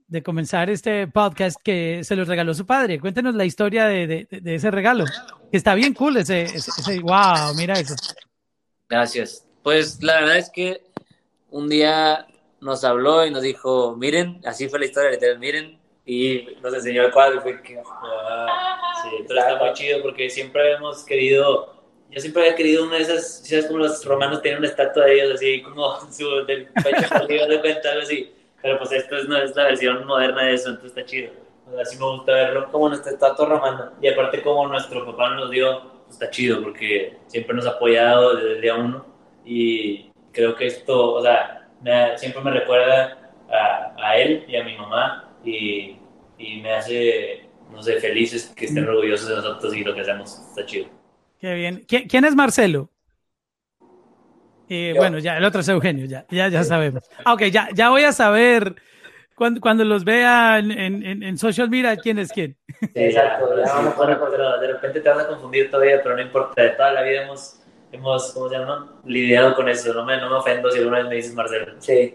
[0.09, 2.99] de, comenzar este podcast que se los regaló su padre.
[2.99, 5.05] Cuéntenos la historia de, de, ese regalo.
[5.51, 6.47] Que está bien cool ese,
[7.03, 7.95] wow, mira eso.
[8.89, 9.47] Gracias.
[9.63, 10.83] Pues la verdad es que
[11.51, 12.27] un día
[12.61, 17.05] nos habló y nos dijo, miren, así fue la historia, literal, miren, y nos enseñó
[17.05, 17.81] el cuadro fue que...
[18.03, 21.79] Ah, sí, pero está muy chido porque siempre hemos querido
[22.11, 25.15] yo siempre había querido una de esas, ¿sabes cómo los romanos tienen una estatua de
[25.15, 28.33] ellos así como su, del pecho de cuenta, así?
[28.63, 31.33] Pero pues esto es, no, es la versión moderna de eso, entonces está chido.
[31.67, 32.71] O sea, así me gusta verlo.
[32.71, 33.93] Como nuestra estatua romana.
[34.01, 38.37] Y aparte como nuestro papá nos dio, pues está chido porque siempre nos ha apoyado
[38.37, 39.07] desde el día uno
[39.45, 44.65] y creo que esto, o sea, me, siempre me recuerda a, a, él y a
[44.65, 45.97] mi mamá y,
[46.39, 50.39] y me hace, no sé, felices que estén orgullosos de nosotros y lo que hacemos.
[50.51, 50.89] Está chido.
[51.39, 51.85] Qué bien.
[51.87, 52.91] ¿Quién es Marcelo?
[54.69, 57.05] Eh, bueno, ya, el otro es Eugenio, ya, ya, ya sabemos.
[57.25, 58.75] Ah, ok, ya, ya voy a saber
[59.35, 62.57] cuando, cuando los vea en, en, en, social media quién es quién.
[62.81, 63.57] Sí, exacto.
[63.57, 66.61] Ya vamos de repente te vas a confundir todavía, pero no importa.
[66.61, 67.59] De toda la vida hemos
[67.93, 69.01] hemos, ¿cómo se llama?
[69.05, 69.93] Lidiado con eso.
[69.95, 71.75] No me, no me ofendo si alguna vez me dices Marcelo.
[71.79, 72.15] Sí.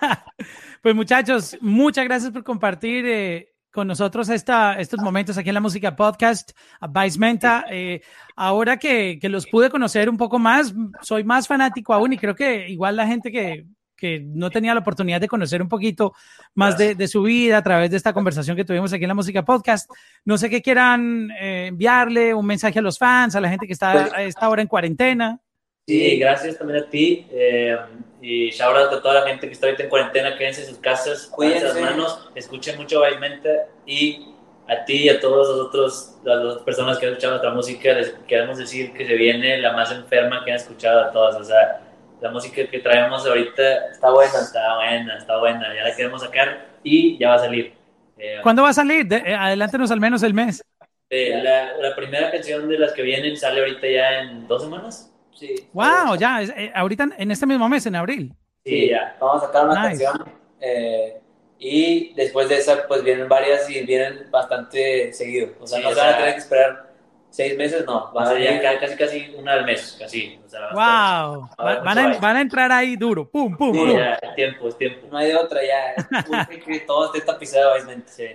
[0.82, 5.60] pues muchachos, muchas gracias por compartir eh, con nosotros esta, estos momentos aquí en la
[5.60, 6.52] Música Podcast,
[6.88, 7.64] Vice Menta.
[7.68, 8.02] Eh,
[8.36, 10.72] ahora que, que los pude conocer un poco más,
[11.02, 13.66] soy más fanático aún y creo que igual la gente que,
[13.96, 16.14] que no tenía la oportunidad de conocer un poquito
[16.54, 19.14] más de, de, su vida a través de esta conversación que tuvimos aquí en la
[19.14, 19.90] Música Podcast.
[20.24, 23.72] No sé qué quieran eh, enviarle un mensaje a los fans, a la gente que
[23.72, 25.40] está a esta hora en cuarentena.
[25.86, 27.26] Sí, gracias también a ti.
[27.30, 27.76] eh,
[28.22, 30.36] y shout out a toda la gente que está ahorita en cuarentena.
[30.38, 33.60] Quédense en sus casas, cuídense las manos, escuchen mucho Bailmente.
[33.84, 34.28] Y
[34.66, 38.10] a ti y a todos los otros, las personas que han escuchado nuestra música, les
[38.26, 41.36] queremos decir que se viene la más enferma que han escuchado a todas.
[41.36, 41.82] O sea,
[42.22, 44.32] la música que traemos ahorita Está buena.
[44.40, 45.74] está buena, está buena.
[45.74, 47.74] Ya la queremos sacar y ya va a salir.
[48.16, 49.04] Eh, ¿Cuándo va a salir?
[49.06, 50.62] De- eh, adelántenos al menos el mes.
[51.10, 55.10] eh, la, la primera canción de las que vienen sale ahorita ya en dos semanas.
[55.34, 55.54] Sí.
[55.72, 58.32] Wow, ya, es- eh, ahorita en este mismo mes, en abril.
[58.64, 59.16] Sí, ya.
[59.20, 60.04] Vamos a sacar una Nice.
[60.04, 60.28] canción.
[60.60, 61.20] eh,
[61.58, 65.50] y después de esa, pues vienen varias y vienen bastante seguido.
[65.60, 66.90] O sea, Sí, no o se van a sea- tener que esperar
[67.30, 68.12] seis meses, no.
[68.12, 70.40] Va Van a a ser ya casi, casi una al mes, casi.
[70.44, 72.96] O sea, va a Wow, A ver, Va- van a, mucho van a entrar ahí
[72.96, 73.28] duro.
[73.28, 73.90] Pum, pum, estar- pum.
[73.90, 75.06] Sí, ya, es tiempo, es tiempo.
[75.10, 75.94] No hay de otra ya.
[76.48, 78.10] Urge que todo esté tapizado, obviamente.
[78.10, 78.26] Sí.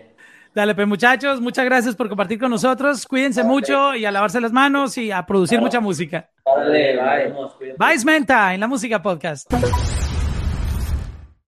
[0.53, 3.05] Dale, pues muchachos, muchas gracias por compartir con nosotros.
[3.05, 6.29] Cuídense mucho y a lavarse las manos y a producir mucha música.
[6.45, 6.97] Dale,
[7.77, 8.53] bye.
[8.53, 9.49] en la Música Podcast.